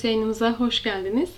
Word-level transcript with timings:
Podcast 0.00 0.14
yayınımıza 0.14 0.52
hoş 0.52 0.82
geldiniz. 0.82 1.30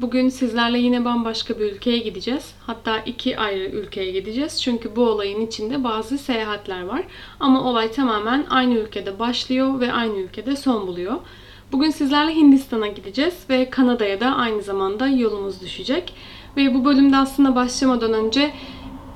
Bugün 0.00 0.28
sizlerle 0.28 0.78
yine 0.78 1.04
bambaşka 1.04 1.58
bir 1.58 1.72
ülkeye 1.72 1.98
gideceğiz. 1.98 2.54
Hatta 2.66 2.98
iki 2.98 3.38
ayrı 3.38 3.64
ülkeye 3.64 4.10
gideceğiz. 4.10 4.62
Çünkü 4.62 4.96
bu 4.96 5.02
olayın 5.02 5.46
içinde 5.46 5.84
bazı 5.84 6.18
seyahatler 6.18 6.82
var. 6.82 7.02
Ama 7.40 7.64
olay 7.64 7.92
tamamen 7.92 8.46
aynı 8.50 8.74
ülkede 8.74 9.18
başlıyor 9.18 9.80
ve 9.80 9.92
aynı 9.92 10.18
ülkede 10.18 10.56
son 10.56 10.86
buluyor. 10.86 11.14
Bugün 11.72 11.90
sizlerle 11.90 12.34
Hindistan'a 12.34 12.86
gideceğiz 12.86 13.34
ve 13.50 13.70
Kanada'ya 13.70 14.20
da 14.20 14.36
aynı 14.36 14.62
zamanda 14.62 15.08
yolumuz 15.08 15.60
düşecek. 15.60 16.14
Ve 16.56 16.74
bu 16.74 16.84
bölümde 16.84 17.16
aslında 17.16 17.54
başlamadan 17.54 18.12
önce 18.12 18.52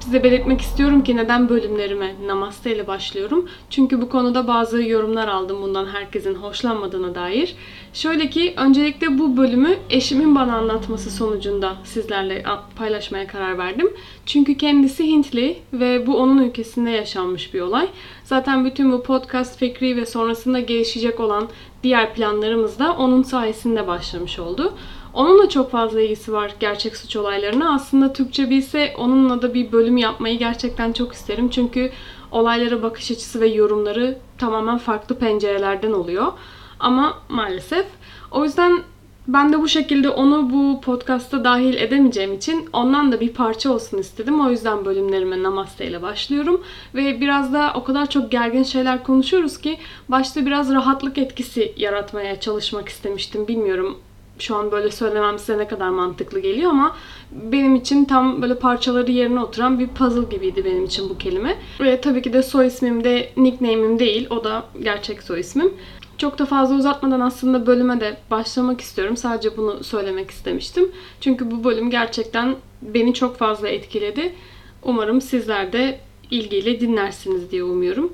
size 0.04 0.24
belirtmek 0.24 0.60
istiyorum 0.60 1.04
ki 1.04 1.16
neden 1.16 1.48
bölümlerime 1.48 2.14
Namaste 2.26 2.74
ile 2.74 2.86
başlıyorum. 2.86 3.48
Çünkü 3.70 4.00
bu 4.00 4.08
konuda 4.08 4.46
bazı 4.46 4.82
yorumlar 4.82 5.28
aldım 5.28 5.62
bundan 5.62 5.86
herkesin 5.86 6.34
hoşlanmadığına 6.34 7.14
dair. 7.14 7.54
Şöyle 7.92 8.30
ki 8.30 8.54
öncelikle 8.56 9.18
bu 9.18 9.36
bölümü 9.36 9.76
eşimin 9.90 10.34
bana 10.34 10.56
anlatması 10.56 11.10
sonucunda 11.10 11.76
sizlerle 11.84 12.44
paylaşmaya 12.76 13.26
karar 13.26 13.58
verdim. 13.58 13.90
Çünkü 14.26 14.56
kendisi 14.56 15.06
Hintli 15.06 15.56
ve 15.72 16.06
bu 16.06 16.16
onun 16.16 16.42
ülkesinde 16.42 16.90
yaşanmış 16.90 17.54
bir 17.54 17.60
olay. 17.60 17.88
Zaten 18.24 18.64
bütün 18.64 18.92
bu 18.92 19.02
podcast 19.02 19.58
fikri 19.58 19.96
ve 19.96 20.06
sonrasında 20.06 20.60
gelişecek 20.60 21.20
olan 21.20 21.48
diğer 21.82 22.14
planlarımız 22.14 22.78
da 22.78 22.92
onun 22.92 23.22
sayesinde 23.22 23.86
başlamış 23.86 24.38
oldu. 24.38 24.74
Onun 25.14 25.42
da 25.42 25.48
çok 25.48 25.70
fazla 25.70 26.00
ilgisi 26.00 26.32
var 26.32 26.54
gerçek 26.60 26.96
suç 26.96 27.16
olaylarına. 27.16 27.74
Aslında 27.74 28.12
Türkçe 28.12 28.50
bilse 28.50 28.94
onunla 28.98 29.42
da 29.42 29.54
bir 29.54 29.72
bölüm 29.72 29.96
yapmayı 29.96 30.38
gerçekten 30.38 30.92
çok 30.92 31.12
isterim. 31.12 31.50
Çünkü 31.50 31.90
olaylara 32.30 32.82
bakış 32.82 33.10
açısı 33.10 33.40
ve 33.40 33.46
yorumları 33.46 34.18
tamamen 34.38 34.78
farklı 34.78 35.18
pencerelerden 35.18 35.92
oluyor. 35.92 36.32
Ama 36.80 37.18
maalesef. 37.28 37.86
O 38.30 38.44
yüzden 38.44 38.82
ben 39.28 39.52
de 39.52 39.60
bu 39.60 39.68
şekilde 39.68 40.08
onu 40.08 40.50
bu 40.52 40.80
podcast'a 40.80 41.44
dahil 41.44 41.74
edemeyeceğim 41.74 42.32
için 42.32 42.68
ondan 42.72 43.12
da 43.12 43.20
bir 43.20 43.32
parça 43.32 43.72
olsun 43.72 43.98
istedim. 43.98 44.46
O 44.46 44.50
yüzden 44.50 44.84
bölümlerime 44.84 45.42
Namaste 45.42 45.86
ile 45.86 46.02
başlıyorum. 46.02 46.60
Ve 46.94 47.20
biraz 47.20 47.52
da 47.52 47.72
o 47.74 47.84
kadar 47.84 48.10
çok 48.10 48.30
gergin 48.30 48.62
şeyler 48.62 49.04
konuşuyoruz 49.04 49.58
ki 49.58 49.78
başta 50.08 50.46
biraz 50.46 50.72
rahatlık 50.72 51.18
etkisi 51.18 51.72
yaratmaya 51.76 52.40
çalışmak 52.40 52.88
istemiştim. 52.88 53.48
Bilmiyorum 53.48 53.98
şu 54.38 54.56
an 54.56 54.72
böyle 54.72 54.90
söylemem 54.90 55.38
size 55.38 55.58
ne 55.58 55.68
kadar 55.68 55.88
mantıklı 55.88 56.40
geliyor 56.40 56.70
ama 56.70 56.96
benim 57.32 57.74
için 57.74 58.04
tam 58.04 58.42
böyle 58.42 58.58
parçaları 58.58 59.12
yerine 59.12 59.40
oturan 59.40 59.78
bir 59.78 59.88
puzzle 59.88 60.36
gibiydi 60.36 60.64
benim 60.64 60.84
için 60.84 61.08
bu 61.08 61.18
kelime. 61.18 61.56
Ve 61.80 62.00
tabii 62.00 62.22
ki 62.22 62.32
de 62.32 62.42
soy 62.42 62.66
ismim 62.66 63.04
de 63.04 63.30
nickname'im 63.36 63.98
değil. 63.98 64.26
O 64.30 64.44
da 64.44 64.64
gerçek 64.82 65.22
soy 65.22 65.40
ismim. 65.40 65.74
Çok 66.18 66.38
da 66.38 66.46
fazla 66.46 66.76
uzatmadan 66.76 67.20
aslında 67.20 67.66
bölüme 67.66 68.00
de 68.00 68.16
başlamak 68.30 68.80
istiyorum. 68.80 69.16
Sadece 69.16 69.56
bunu 69.56 69.84
söylemek 69.84 70.30
istemiştim. 70.30 70.92
Çünkü 71.20 71.50
bu 71.50 71.64
bölüm 71.64 71.90
gerçekten 71.90 72.56
beni 72.82 73.14
çok 73.14 73.36
fazla 73.36 73.68
etkiledi. 73.68 74.34
Umarım 74.82 75.20
sizler 75.20 75.72
de 75.72 76.00
ilgiyle 76.30 76.80
dinlersiniz 76.80 77.50
diye 77.50 77.64
umuyorum. 77.64 78.12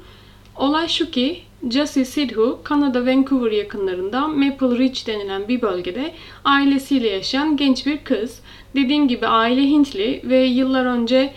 Olay 0.56 0.88
şu 0.88 1.10
ki 1.10 1.42
Jessie 1.68 2.04
Sidhu, 2.04 2.58
Kanada 2.64 3.06
Vancouver 3.06 3.50
yakınlarında 3.52 4.28
Maple 4.28 4.78
Ridge 4.78 5.00
denilen 5.06 5.48
bir 5.48 5.62
bölgede 5.62 6.12
ailesiyle 6.44 7.08
yaşayan 7.08 7.56
genç 7.56 7.86
bir 7.86 8.04
kız. 8.04 8.40
Dediğim 8.74 9.08
gibi 9.08 9.26
aile 9.26 9.62
Hintli 9.62 10.20
ve 10.24 10.44
yıllar 10.44 10.86
önce 10.86 11.34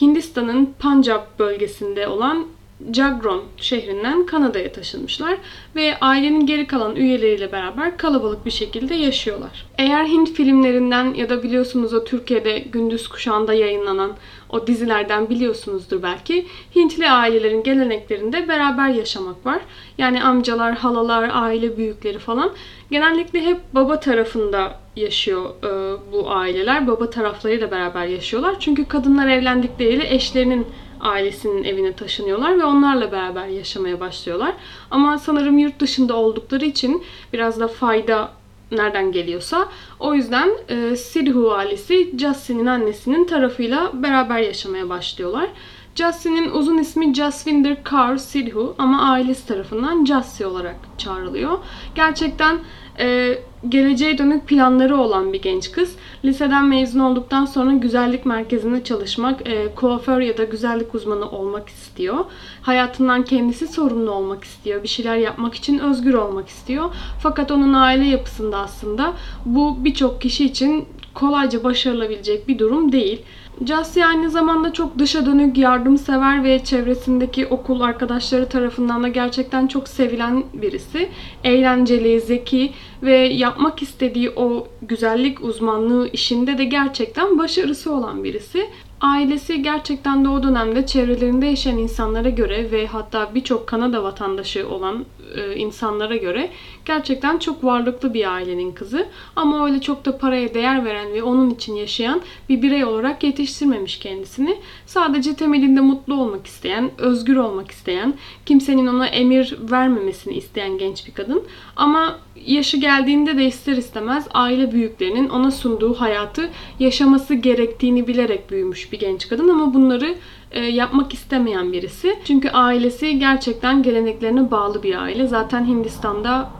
Hindistan'ın 0.00 0.74
Punjab 0.78 1.22
bölgesinde 1.38 2.08
olan 2.08 2.46
Jagron 2.92 3.44
şehrinden 3.56 4.26
Kanada'ya 4.26 4.72
taşınmışlar 4.72 5.38
ve 5.76 5.98
ailenin 6.00 6.46
geri 6.46 6.66
kalan 6.66 6.96
üyeleriyle 6.96 7.52
beraber 7.52 7.96
kalabalık 7.96 8.46
bir 8.46 8.50
şekilde 8.50 8.94
yaşıyorlar. 8.94 9.66
Eğer 9.78 10.04
Hint 10.04 10.32
filmlerinden 10.32 11.14
ya 11.14 11.28
da 11.28 11.42
biliyorsunuz 11.42 11.94
o 11.94 12.04
Türkiye'de 12.04 12.58
gündüz 12.58 13.08
kuşağında 13.08 13.54
yayınlanan 13.54 14.12
o 14.50 14.66
dizilerden 14.66 15.28
biliyorsunuzdur 15.30 16.02
belki. 16.02 16.46
Hintli 16.76 17.10
ailelerin 17.10 17.62
geleneklerinde 17.62 18.48
beraber 18.48 18.88
yaşamak 18.88 19.46
var. 19.46 19.60
Yani 19.98 20.24
amcalar, 20.24 20.74
halalar, 20.74 21.30
aile 21.32 21.76
büyükleri 21.76 22.18
falan. 22.18 22.50
Genellikle 22.90 23.44
hep 23.46 23.58
baba 23.72 24.00
tarafında 24.00 24.80
yaşıyor 24.96 25.50
e, 25.64 25.96
bu 26.12 26.30
aileler. 26.30 26.86
Baba 26.86 27.10
taraflarıyla 27.10 27.70
beraber 27.70 28.06
yaşıyorlar. 28.06 28.56
Çünkü 28.60 28.84
kadınlar 28.84 29.28
evlendikleriyle 29.28 30.14
eşlerinin 30.14 30.66
ailesinin 31.00 31.64
evine 31.64 31.92
taşınıyorlar 31.92 32.58
ve 32.58 32.64
onlarla 32.64 33.12
beraber 33.12 33.46
yaşamaya 33.46 34.00
başlıyorlar. 34.00 34.52
Ama 34.90 35.18
sanırım 35.18 35.58
yurt 35.58 35.80
dışında 35.80 36.16
oldukları 36.16 36.64
için 36.64 37.04
biraz 37.32 37.60
da 37.60 37.68
fayda 37.68 38.32
nereden 38.72 39.12
geliyorsa 39.12 39.68
o 40.00 40.14
yüzden 40.14 40.50
e, 40.68 40.96
Sidhu 40.96 41.52
ailesi 41.52 42.18
Justin'in 42.18 42.66
annesinin 42.66 43.24
tarafıyla 43.24 43.90
beraber 44.02 44.38
yaşamaya 44.38 44.88
başlıyorlar. 44.88 45.48
Justin'in 45.94 46.50
uzun 46.50 46.78
ismi 46.78 47.14
Jasvinder 47.14 47.84
Kaur 47.84 48.16
Sidhu 48.16 48.74
ama 48.78 49.10
ailesi 49.10 49.46
tarafından 49.46 50.04
Jassi 50.04 50.46
olarak 50.46 50.76
çağrılıyor. 50.98 51.58
Gerçekten 51.94 52.58
e, 52.98 53.38
geleceğe 53.68 54.18
dönük 54.18 54.46
planları 54.46 54.96
olan 54.96 55.32
bir 55.32 55.42
genç 55.42 55.72
kız. 55.72 55.96
Liseden 56.24 56.64
mezun 56.64 57.00
olduktan 57.00 57.44
sonra 57.44 57.72
güzellik 57.72 58.26
merkezinde 58.26 58.84
çalışmak, 58.84 59.48
e, 59.48 59.74
kuaför 59.74 60.20
ya 60.20 60.38
da 60.38 60.44
güzellik 60.44 60.94
uzmanı 60.94 61.30
olmak 61.30 61.68
istiyor. 61.68 62.24
Hayatından 62.62 63.24
kendisi 63.24 63.68
sorumlu 63.68 64.10
olmak 64.10 64.44
istiyor. 64.44 64.82
Bir 64.82 64.88
şeyler 64.88 65.16
yapmak 65.16 65.54
için 65.54 65.78
özgür 65.78 66.14
olmak 66.14 66.48
istiyor. 66.48 66.94
Fakat 67.22 67.50
onun 67.50 67.72
aile 67.72 68.04
yapısında 68.04 68.58
aslında 68.58 69.12
bu 69.44 69.84
birçok 69.84 70.20
kişi 70.20 70.44
için 70.44 70.84
kolayca 71.14 71.64
başarılabilecek 71.64 72.48
bir 72.48 72.58
durum 72.58 72.92
değil. 72.92 73.22
Cassie 73.64 74.04
aynı 74.04 74.30
zamanda 74.30 74.72
çok 74.72 74.98
dışa 74.98 75.26
dönük, 75.26 75.58
yardımsever 75.58 76.44
ve 76.44 76.64
çevresindeki 76.64 77.46
okul 77.46 77.80
arkadaşları 77.80 78.48
tarafından 78.48 79.02
da 79.02 79.08
gerçekten 79.08 79.66
çok 79.66 79.88
sevilen 79.88 80.44
birisi. 80.54 81.08
Eğlenceli, 81.44 82.20
zeki 82.20 82.72
ve 83.02 83.16
yapmak 83.16 83.82
istediği 83.82 84.30
o 84.30 84.68
güzellik 84.82 85.44
uzmanlığı 85.44 86.08
işinde 86.08 86.58
de 86.58 86.64
gerçekten 86.64 87.38
başarısı 87.38 87.94
olan 87.94 88.24
birisi. 88.24 88.66
Ailesi 89.00 89.62
gerçekten 89.62 90.24
de 90.24 90.28
o 90.28 90.42
dönemde 90.42 90.86
çevrelerinde 90.86 91.46
yaşayan 91.46 91.78
insanlara 91.78 92.30
göre 92.30 92.70
ve 92.70 92.86
hatta 92.86 93.34
birçok 93.34 93.66
Kanada 93.66 94.02
vatandaşı 94.02 94.68
olan 94.68 95.04
e, 95.36 95.56
insanlara 95.56 96.16
göre 96.16 96.50
gerçekten 96.86 97.38
çok 97.38 97.64
varlıklı 97.64 98.14
bir 98.14 98.34
ailenin 98.34 98.72
kızı. 98.72 99.06
Ama 99.36 99.66
öyle 99.66 99.80
çok 99.80 100.04
da 100.04 100.18
paraya 100.18 100.54
değer 100.54 100.84
veren 100.84 101.14
ve 101.14 101.22
onun 101.22 101.50
için 101.50 101.74
yaşayan 101.74 102.20
bir 102.48 102.62
birey 102.62 102.84
olarak 102.84 103.24
yetiştirmemiş 103.24 103.98
kendisini. 103.98 104.58
Sadece 104.86 105.34
temelinde 105.34 105.80
mutlu 105.80 106.14
olmak 106.14 106.46
isteyen, 106.46 106.90
özgür 106.98 107.36
olmak 107.36 107.70
isteyen, 107.70 108.14
kimsenin 108.46 108.86
ona 108.86 109.06
emir 109.06 109.56
vermemesini 109.70 110.34
isteyen 110.34 110.78
genç 110.78 111.06
bir 111.06 111.14
kadın. 111.14 111.42
Ama 111.76 112.18
yaşı 112.46 112.76
geldiğinde 112.76 113.38
de 113.38 113.46
ister 113.46 113.76
istemez 113.76 114.28
aile 114.34 114.72
büyüklerinin 114.72 115.28
ona 115.28 115.50
sunduğu 115.50 115.94
hayatı 115.94 116.50
yaşaması 116.78 117.34
gerektiğini 117.34 118.06
bilerek 118.06 118.50
büyümüş 118.50 118.92
bir 118.92 118.98
genç 118.98 119.28
kadın 119.28 119.48
ama 119.48 119.74
bunları 119.74 120.14
e, 120.50 120.60
yapmak 120.60 121.14
istemeyen 121.14 121.72
birisi. 121.72 122.18
Çünkü 122.24 122.48
ailesi 122.48 123.18
gerçekten 123.18 123.82
geleneklerine 123.82 124.50
bağlı 124.50 124.82
bir 124.82 125.02
aile. 125.02 125.26
Zaten 125.26 125.66
Hindistan'da 125.66 126.50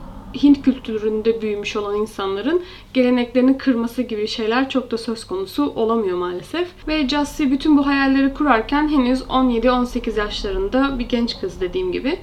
Hint 0.43 0.63
kültüründe 0.63 1.43
büyümüş 1.43 1.77
olan 1.77 1.97
insanların 1.97 2.63
geleneklerini 2.95 3.59
kırması 3.59 4.03
gibi 4.03 4.29
şeyler 4.29 4.69
çok 4.69 4.91
da 4.91 4.99
söz 4.99 5.25
konusu 5.25 5.73
olamıyor 5.77 6.19
maalesef. 6.19 6.69
Ve 6.89 7.09
Jassi 7.09 7.51
bütün 7.51 7.79
bu 7.79 7.87
hayalleri 7.87 8.35
kurarken 8.35 8.89
henüz 8.89 9.21
17-18 9.21 10.19
yaşlarında 10.19 10.99
bir 10.99 11.09
genç 11.09 11.41
kız 11.41 11.61
dediğim 11.61 11.93
gibi. 11.93 12.19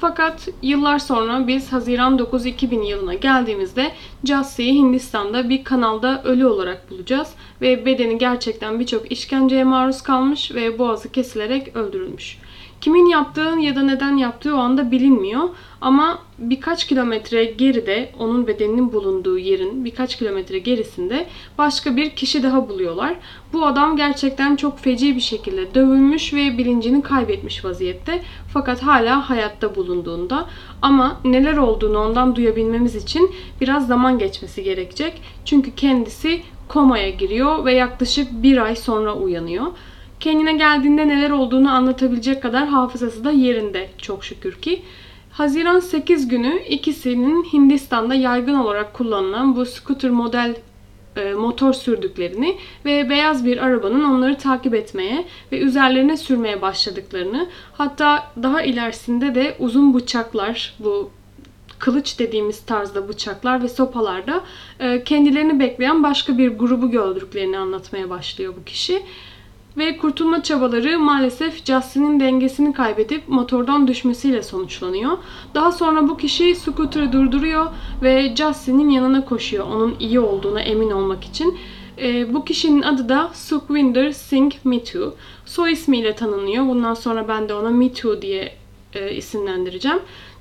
Fakat 0.00 0.48
yıllar 0.62 0.98
sonra 0.98 1.46
biz 1.46 1.72
Haziran 1.72 2.18
9 2.18 2.46
2000 2.46 2.82
yılına 2.82 3.14
geldiğimizde 3.14 3.92
Jassie'yi 4.24 4.74
Hindistan'da 4.74 5.48
bir 5.48 5.64
kanalda 5.64 6.22
ölü 6.22 6.46
olarak 6.46 6.90
bulacağız 6.90 7.34
ve 7.60 7.86
bedeni 7.86 8.18
gerçekten 8.18 8.80
birçok 8.80 9.12
işkenceye 9.12 9.64
maruz 9.64 10.02
kalmış 10.02 10.54
ve 10.54 10.78
boğazı 10.78 11.12
kesilerek 11.12 11.76
öldürülmüş. 11.76 12.38
Kimin 12.80 13.06
yaptığı 13.06 13.54
ya 13.60 13.76
da 13.76 13.82
neden 13.82 14.16
yaptığı 14.16 14.56
o 14.56 14.58
anda 14.58 14.90
bilinmiyor. 14.90 15.42
Ama 15.80 16.18
birkaç 16.38 16.86
kilometre 16.86 17.44
geride 17.44 18.12
onun 18.18 18.46
bedeninin 18.46 18.92
bulunduğu 18.92 19.38
yerin 19.38 19.84
birkaç 19.84 20.18
kilometre 20.18 20.58
gerisinde 20.58 21.26
başka 21.58 21.96
bir 21.96 22.10
kişi 22.10 22.42
daha 22.42 22.68
buluyorlar. 22.68 23.14
Bu 23.52 23.66
adam 23.66 23.96
gerçekten 23.96 24.56
çok 24.56 24.78
feci 24.78 25.16
bir 25.16 25.20
şekilde 25.20 25.74
dövülmüş 25.74 26.34
ve 26.34 26.58
bilincini 26.58 27.02
kaybetmiş 27.02 27.64
vaziyette. 27.64 28.22
Fakat 28.52 28.82
hala 28.82 29.30
hayatta 29.30 29.76
bulunduğunda 29.76 30.46
ama 30.82 31.20
neler 31.24 31.56
olduğunu 31.56 31.98
ondan 31.98 32.36
duyabilmemiz 32.36 32.96
için 32.96 33.30
biraz 33.60 33.86
zaman 33.86 34.18
geçmesi 34.18 34.62
gerekecek. 34.62 35.22
Çünkü 35.44 35.74
kendisi 35.74 36.42
komaya 36.68 37.10
giriyor 37.10 37.64
ve 37.64 37.74
yaklaşık 37.74 38.42
bir 38.42 38.58
ay 38.58 38.76
sonra 38.76 39.14
uyanıyor. 39.14 39.66
Kendine 40.20 40.52
geldiğinde 40.52 41.08
neler 41.08 41.30
olduğunu 41.30 41.70
anlatabilecek 41.70 42.42
kadar 42.42 42.68
hafızası 42.68 43.24
da 43.24 43.30
yerinde 43.30 43.90
çok 43.98 44.24
şükür 44.24 44.54
ki. 44.54 44.82
Haziran 45.30 45.80
8 45.80 46.28
günü 46.28 46.62
ikisinin 46.62 47.44
Hindistan'da 47.44 48.14
yaygın 48.14 48.54
olarak 48.54 48.94
kullanılan 48.94 49.56
bu 49.56 49.66
scooter 49.66 50.10
model 50.10 50.56
e, 51.16 51.32
motor 51.32 51.72
sürdüklerini 51.72 52.58
ve 52.84 53.10
beyaz 53.10 53.44
bir 53.44 53.58
arabanın 53.58 54.04
onları 54.04 54.38
takip 54.38 54.74
etmeye 54.74 55.24
ve 55.52 55.58
üzerlerine 55.58 56.16
sürmeye 56.16 56.62
başladıklarını 56.62 57.48
hatta 57.72 58.32
daha 58.42 58.62
ilerisinde 58.62 59.34
de 59.34 59.56
uzun 59.58 59.94
bıçaklar 59.94 60.74
bu 60.78 61.10
kılıç 61.78 62.18
dediğimiz 62.18 62.60
tarzda 62.60 63.08
bıçaklar 63.08 63.62
ve 63.62 63.68
sopalarda 63.68 64.44
e, 64.80 65.04
kendilerini 65.04 65.60
bekleyen 65.60 66.02
başka 66.02 66.38
bir 66.38 66.48
grubu 66.48 66.90
gördüklerini 66.90 67.58
anlatmaya 67.58 68.10
başlıyor 68.10 68.54
bu 68.60 68.64
kişi. 68.64 69.02
Ve 69.78 69.96
kurtulma 69.96 70.42
çabaları 70.42 70.98
maalesef 70.98 71.64
Justin'in 71.66 72.20
dengesini 72.20 72.72
kaybedip 72.72 73.28
motordan 73.28 73.88
düşmesiyle 73.88 74.42
sonuçlanıyor. 74.42 75.18
Daha 75.54 75.72
sonra 75.72 76.08
bu 76.08 76.16
kişi 76.16 76.54
scooter'ı 76.54 77.12
durduruyor 77.12 77.66
ve 78.02 78.36
Justin'in 78.36 78.88
yanına 78.88 79.24
koşuyor 79.24 79.66
onun 79.66 79.96
iyi 80.00 80.20
olduğuna 80.20 80.60
emin 80.60 80.90
olmak 80.90 81.24
için. 81.24 81.58
E, 81.98 82.34
bu 82.34 82.44
kişinin 82.44 82.82
adı 82.82 83.08
da 83.08 83.30
Sukhwinder 83.34 84.12
Singh 84.12 84.54
Mitu. 84.64 85.14
Soy 85.46 85.72
ismiyle 85.72 86.14
tanınıyor. 86.14 86.66
Bundan 86.66 86.94
sonra 86.94 87.28
ben 87.28 87.48
de 87.48 87.54
ona 87.54 87.70
Mitu 87.70 88.22
diye 88.22 88.52
e, 88.94 89.14
isimlendireceğim. 89.14 89.98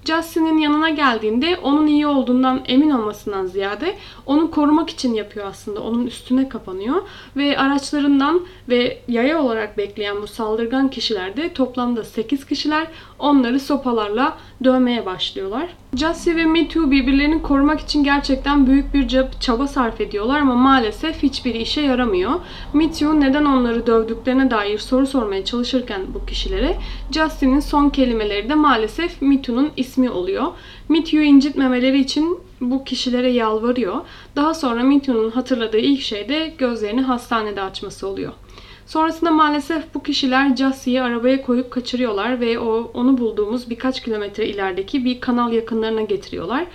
Justin'in 0.08 0.58
yanına 0.58 0.90
geldiğinde 0.90 1.58
onun 1.58 1.88
iyi 1.88 2.08
olduğundan 2.08 2.62
emin 2.68 2.90
olmasından 2.90 3.46
ziyade 3.46 3.96
onu 4.26 4.52
korumak 4.52 4.90
için 4.90 5.14
yapıyor 5.14 5.48
aslında. 5.48 5.82
Onun 5.82 6.06
üstüne 6.06 6.50
kapanıyor 6.50 7.02
ve 7.36 7.58
araçlarından 7.58 8.42
ve 8.70 9.02
yaya 9.08 9.42
olarak 9.42 9.78
bekleyen 9.78 10.22
bu 10.22 10.28
saldırgan 10.28 10.90
kişiler 10.90 11.38
de 11.38 11.54
toplamda 11.54 12.04
8 12.04 12.46
kişiler 12.46 12.88
onları 13.20 13.60
sopalarla 13.60 14.38
dövmeye 14.64 15.06
başlıyorlar. 15.06 15.70
Jussie 15.96 16.36
ve 16.36 16.46
Me 16.46 16.70
birbirlerini 16.70 17.42
korumak 17.42 17.80
için 17.80 18.04
gerçekten 18.04 18.68
büyük 18.68 18.94
bir 18.94 19.08
çaba 19.40 19.68
sarf 19.68 20.02
ediyorlar 20.02 20.40
ama 20.40 20.56
maalesef 20.56 21.24
hiçbir 21.24 21.56
işe 21.56 21.82
yaramıyor. 21.82 22.32
Me 22.74 22.92
neden 23.20 23.46
onları 23.46 23.88
dövdüklerine 23.88 24.52
dair 24.52 24.78
soru 24.78 25.08
sormaya 25.08 25.46
çalışırken 25.46 26.02
bu 26.14 26.26
kişilere 26.26 26.78
Justin'in 27.12 27.60
son 27.60 27.90
kelimeleri 27.90 28.50
de 28.50 28.56
maalesef 28.56 29.22
Me 29.22 29.42
ismi 29.78 30.10
oluyor. 30.10 30.46
Me 30.90 31.04
Too'yu 31.04 31.24
incitmemeleri 31.24 32.00
için 32.00 32.40
bu 32.62 32.84
kişilere 32.84 33.32
yalvarıyor. 33.32 33.96
Daha 34.36 34.54
sonra 34.54 34.84
Me 34.84 35.02
hatırladığı 35.34 35.78
ilk 35.78 36.02
şey 36.02 36.30
de 36.30 36.54
gözlerini 36.58 37.02
hastanede 37.02 37.62
açması 37.62 38.08
oluyor. 38.08 38.34
Sonrasında 38.88 39.32
maalesef 39.32 39.94
bu 39.94 40.04
kişiler 40.04 40.56
Jassie'yi 40.56 41.02
arabaya 41.02 41.42
koyup 41.42 41.72
kaçırıyorlar 41.72 42.40
ve 42.40 42.60
o 42.60 42.92
onu 42.94 43.18
bulduğumuz 43.18 43.70
birkaç 43.70 44.04
kilometre 44.04 44.48
ilerideki 44.48 45.06
bir 45.06 45.22
kanal 45.22 45.52
yakınlarına 45.54 46.02
getiriyorlar. 46.02 46.66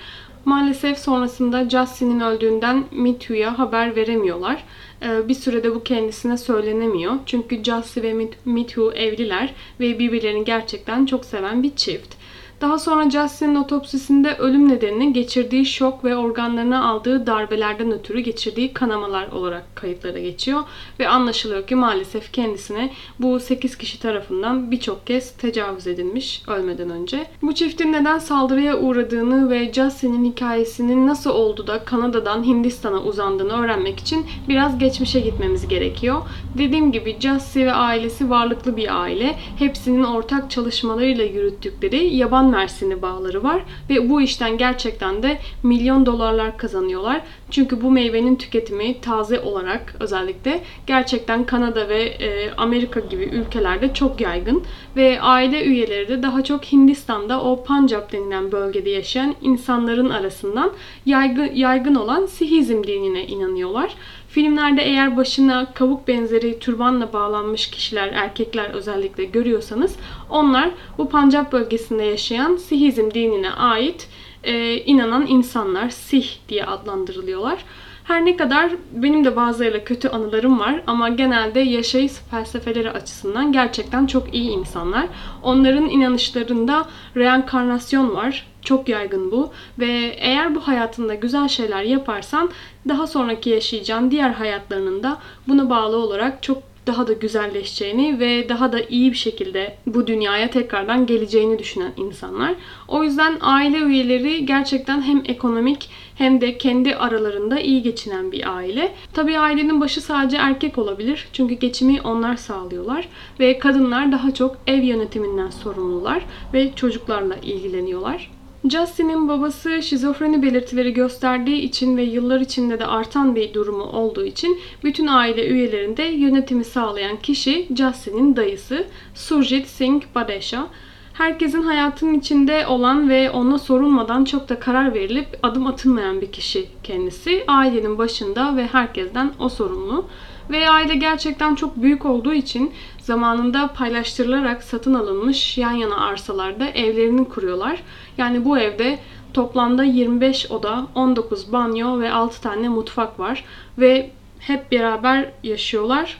Maalesef 0.44 0.99
sonrasında 0.99 1.70
Jassie'nin 1.70 2.20
öldüğünden 2.20 2.85
Mithu'ya 2.91 3.59
haber 3.59 3.97
veremiyorlar. 3.97 4.64
Ee, 5.03 5.29
bir 5.29 5.35
sürede 5.35 5.75
bu 5.75 5.82
kendisine 5.82 6.37
söylenemiyor. 6.37 7.14
Çünkü 7.26 7.64
Jassie 7.64 8.03
ve 8.03 8.29
Mithu 8.44 8.93
evliler 8.93 9.55
ve 9.81 9.99
birbirlerini 9.99 10.44
gerçekten 10.44 11.06
çok 11.06 11.25
seven 11.25 11.62
bir 11.62 11.76
çift. 11.76 12.21
Daha 12.62 12.79
sonra 12.79 13.11
Justin'in 13.11 13.55
otopsisinde 13.55 14.37
ölüm 14.37 14.69
nedenini 14.69 15.12
geçirdiği 15.12 15.67
şok 15.67 16.05
ve 16.05 16.17
organlarına 16.17 16.85
aldığı 16.85 17.26
darbelerden 17.26 17.93
ötürü 17.93 18.20
geçirdiği 18.20 18.73
kanamalar 18.73 19.29
olarak 19.29 19.76
kayıtlara 19.76 20.19
geçiyor. 20.19 20.62
Ve 21.00 21.09
anlaşılıyor 21.09 21.67
ki 21.67 21.75
maalesef 21.75 22.32
kendisine 22.32 22.93
bu 23.19 23.41
8 23.41 23.79
kişi 23.79 24.00
tarafından 24.00 24.70
birçok 24.70 25.06
kez 25.06 25.32
tecavüz 25.37 25.87
edilmiş 25.87 26.43
ölmeden 26.49 26.91
önce. 26.91 27.26
Bu 27.43 27.55
çiftin 27.55 27.93
neden 27.93 28.19
saldırıya 28.19 28.79
uğradığını 28.79 29.50
ve 29.50 29.73
Justin'in 29.73 30.25
hikayesinin 30.25 31.06
nasıl 31.06 31.31
oldu 31.31 31.67
da 31.67 31.85
Kanada'dan 31.85 32.44
Hindistan'a 32.44 33.03
uzandığını 33.03 33.62
öğrenmek 33.62 34.00
için 34.00 34.26
biraz 34.49 34.79
geçmişe 34.79 35.20
gitmemiz 35.20 35.69
gerekiyor. 35.69 36.23
Dediğim 36.59 36.93
gibi 36.93 37.17
Justin 37.20 37.67
ve 37.67 37.73
ailesi 37.73 38.31
varlıklı 38.31 38.76
bir 38.76 39.00
aile. 39.03 39.37
Hepsinin 39.59 40.05
ortak 40.05 40.50
çalışmalarıyla 40.50 41.25
yürüttükleri 41.25 42.17
yaban 42.17 42.51
mersini 42.52 43.02
bağları 43.02 43.43
var 43.43 43.62
ve 43.90 44.10
bu 44.10 44.22
işten 44.22 44.58
gerçekten 44.58 45.22
de 45.22 45.38
milyon 45.62 46.06
dolarlar 46.06 46.58
kazanıyorlar. 46.58 47.20
Çünkü 47.50 47.82
bu 47.82 47.90
meyvenin 47.90 48.37
tüketimi 48.37 49.00
taze 49.00 49.40
olarak 49.40 49.94
özellikle 50.00 50.60
gerçekten 50.87 51.46
Kanada 51.46 51.88
ve 51.88 52.02
e, 52.02 52.50
Amerika 52.56 53.00
gibi 53.00 53.25
ülkelerde 53.25 53.94
çok 53.94 54.20
yaygın 54.20 54.62
ve 54.96 55.20
aile 55.20 55.64
üyeleri 55.64 56.08
de 56.08 56.22
daha 56.22 56.44
çok 56.44 56.64
Hindistan'da 56.64 57.43
o 57.43 57.64
Punjab 57.64 58.12
denilen 58.12 58.52
bölgede 58.52 58.90
yaşayan 58.90 59.34
insanların 59.43 60.10
arasından 60.10 60.72
yaygın, 61.06 61.50
yaygın 61.54 61.94
olan 61.94 62.26
Sihizm 62.26 62.84
dinine 62.84 63.26
inanıyorlar. 63.26 63.94
Filmlerde 64.32 64.82
eğer 64.82 65.17
başına 65.17 65.73
kavuk 65.75 66.08
benzeri 66.08 66.58
türbanla 66.58 67.12
bağlanmış 67.12 67.70
kişiler, 67.70 68.08
erkekler 68.08 68.70
özellikle 68.70 69.25
görüyorsanız 69.25 69.96
onlar 70.31 70.70
bu 70.99 71.08
Pancap 71.08 71.52
bölgesinde 71.52 72.02
yaşayan 72.02 72.56
Sihizm 72.56 73.11
dinine 73.11 73.50
ait 73.50 74.08
e, 74.44 74.76
inanan 74.76 75.26
insanlar, 75.26 75.90
Sih 75.90 76.26
diye 76.49 76.64
adlandırılıyorlar. 76.64 77.64
Her 78.04 78.25
ne 78.25 78.37
kadar 78.37 78.70
benim 78.93 79.25
de 79.25 79.37
bazılarıyla 79.37 79.84
kötü 79.84 80.08
anılarım 80.08 80.60
var 80.60 80.82
ama 80.87 81.08
genelde 81.08 81.60
yaşayış 81.60 82.12
felsefeleri 82.31 82.90
açısından 82.90 83.52
gerçekten 83.52 84.06
çok 84.06 84.34
iyi 84.34 84.50
insanlar. 84.50 85.06
Onların 85.43 85.88
inanışlarında 85.88 86.88
reenkarnasyon 87.16 88.14
var. 88.14 88.46
Çok 88.62 88.88
yaygın 88.88 89.31
bu 89.31 89.50
ve 89.78 90.16
eğer 90.19 90.54
bu 90.54 90.60
hayatında 90.60 91.14
güzel 91.14 91.49
şeyler 91.49 91.82
yaparsan 91.82 92.50
daha 92.88 93.06
sonraki 93.06 93.50
yaşayacağın 93.50 94.10
diğer 94.10 94.31
hayatlarının 94.31 95.02
da 95.02 95.19
buna 95.49 95.70
bağlı 95.70 95.96
olarak 95.96 96.43
çok 96.43 96.71
daha 96.87 97.06
da 97.06 97.12
güzelleşeceğini 97.12 98.19
ve 98.19 98.49
daha 98.49 98.73
da 98.73 98.81
iyi 98.81 99.11
bir 99.11 99.17
şekilde 99.17 99.76
bu 99.87 100.06
dünyaya 100.06 100.50
tekrardan 100.50 101.06
geleceğini 101.06 101.58
düşünen 101.58 101.93
insanlar. 101.96 102.55
O 102.88 103.05
yüzden 103.05 103.37
aile 103.40 103.79
üyeleri 103.79 104.46
gerçekten 104.46 105.02
hem 105.02 105.23
ekonomik 105.25 105.90
hem 106.14 106.40
de 106.40 106.58
kendi 106.58 106.96
aralarında 106.96 107.61
iyi 107.61 107.82
geçinen 107.82 108.32
bir 108.32 108.56
aile. 108.56 108.94
Tabii 109.12 109.38
ailenin 109.38 109.81
başı 109.81 110.00
sadece 110.00 110.37
erkek 110.37 110.79
olabilir. 110.79 111.28
Çünkü 111.33 111.54
geçimi 111.54 112.00
onlar 112.00 112.37
sağlıyorlar 112.37 113.09
ve 113.40 113.59
kadınlar 113.59 114.12
daha 114.12 114.35
çok 114.35 114.56
ev 114.66 114.83
yönetiminden 114.83 115.50
sorumlular 115.50 116.25
ve 116.54 116.73
çocuklarla 116.76 117.37
ilgileniyorlar. 117.37 118.30
Justin'in 118.71 119.28
babası 119.28 119.83
şizofreni 119.83 120.42
belirtileri 120.42 120.92
gösterdiği 120.92 121.61
için 121.61 121.97
ve 121.97 122.02
yıllar 122.02 122.40
içinde 122.40 122.78
de 122.78 122.87
artan 122.87 123.37
bir 123.37 123.54
durumu 123.54 123.83
olduğu 123.83 124.25
için 124.25 124.61
bütün 124.85 125.07
aile 125.07 125.49
üyelerinde 125.49 126.02
yönetimi 126.02 126.64
sağlayan 126.64 127.16
kişi 127.16 127.66
Justin'in 127.76 128.37
dayısı 128.37 128.87
Surjit 129.14 129.66
Singh 129.66 130.04
Badesha. 130.14 130.69
Herkesin 131.12 131.62
hayatının 131.62 132.14
içinde 132.14 132.66
olan 132.66 133.09
ve 133.09 133.31
ona 133.31 133.59
sorulmadan 133.59 134.25
çok 134.25 134.49
da 134.49 134.59
karar 134.59 134.95
verilip 134.95 135.26
adım 135.42 135.66
atılmayan 135.66 136.21
bir 136.21 136.33
kişi 136.33 136.66
kendisi. 136.83 137.45
Ailenin 137.47 137.99
başında 137.99 138.57
ve 138.57 138.66
herkesten 138.66 139.33
o 139.38 139.49
sorumlu. 139.49 140.04
Ve 140.50 140.71
aile 140.71 140.95
gerçekten 140.95 141.54
çok 141.54 141.76
büyük 141.76 142.07
olduğu 142.07 142.33
için 142.33 142.73
zamanında 143.02 143.73
paylaştırılarak 143.73 144.62
satın 144.62 144.94
alınmış 144.94 145.59
yan 145.59 145.73
yana 145.73 146.00
arsalarda 146.06 146.68
evlerini 146.68 147.28
kuruyorlar. 147.28 147.82
Yani 148.18 148.44
bu 148.44 148.59
evde 148.59 148.99
toplamda 149.35 149.85
25 149.85 150.50
oda, 150.50 150.87
19 150.94 151.52
banyo 151.52 152.00
ve 152.00 152.12
6 152.12 152.42
tane 152.42 152.68
mutfak 152.68 153.21
var. 153.21 153.44
Ve 153.78 154.11
hep 154.38 154.73
beraber 154.73 155.32
yaşıyorlar. 155.42 156.18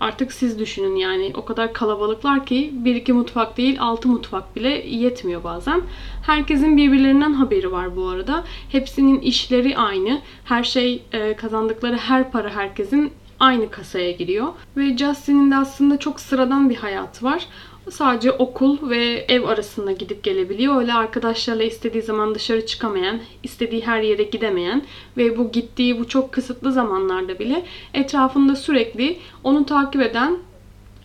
Artık 0.00 0.32
siz 0.32 0.58
düşünün 0.58 0.96
yani 0.96 1.32
o 1.36 1.44
kadar 1.44 1.72
kalabalıklar 1.72 2.46
ki 2.46 2.70
bir 2.72 2.94
iki 2.94 3.12
mutfak 3.12 3.56
değil 3.56 3.76
altı 3.80 4.08
mutfak 4.08 4.56
bile 4.56 4.68
yetmiyor 4.88 5.44
bazen. 5.44 5.82
Herkesin 6.26 6.76
birbirlerinden 6.76 7.32
haberi 7.32 7.72
var 7.72 7.96
bu 7.96 8.08
arada. 8.08 8.44
Hepsinin 8.68 9.20
işleri 9.20 9.76
aynı. 9.76 10.20
Her 10.44 10.64
şey 10.64 11.02
kazandıkları 11.36 11.96
her 11.96 12.30
para 12.30 12.50
herkesin 12.50 13.12
aynı 13.42 13.70
kasaya 13.70 14.10
giriyor. 14.10 14.48
Ve 14.76 14.96
Justin'in 14.96 15.50
de 15.50 15.56
aslında 15.56 15.98
çok 15.98 16.20
sıradan 16.20 16.70
bir 16.70 16.76
hayatı 16.76 17.24
var. 17.24 17.46
Sadece 17.90 18.32
okul 18.32 18.90
ve 18.90 19.24
ev 19.28 19.42
arasında 19.42 19.92
gidip 19.92 20.22
gelebiliyor. 20.22 20.80
Öyle 20.80 20.94
arkadaşlarla 20.94 21.62
istediği 21.62 22.02
zaman 22.02 22.34
dışarı 22.34 22.66
çıkamayan, 22.66 23.20
istediği 23.42 23.86
her 23.86 24.02
yere 24.02 24.22
gidemeyen 24.22 24.82
ve 25.16 25.38
bu 25.38 25.52
gittiği 25.52 25.98
bu 25.98 26.08
çok 26.08 26.32
kısıtlı 26.32 26.72
zamanlarda 26.72 27.38
bile 27.38 27.64
etrafında 27.94 28.56
sürekli 28.56 29.18
onu 29.44 29.66
takip 29.66 30.02
eden 30.02 30.38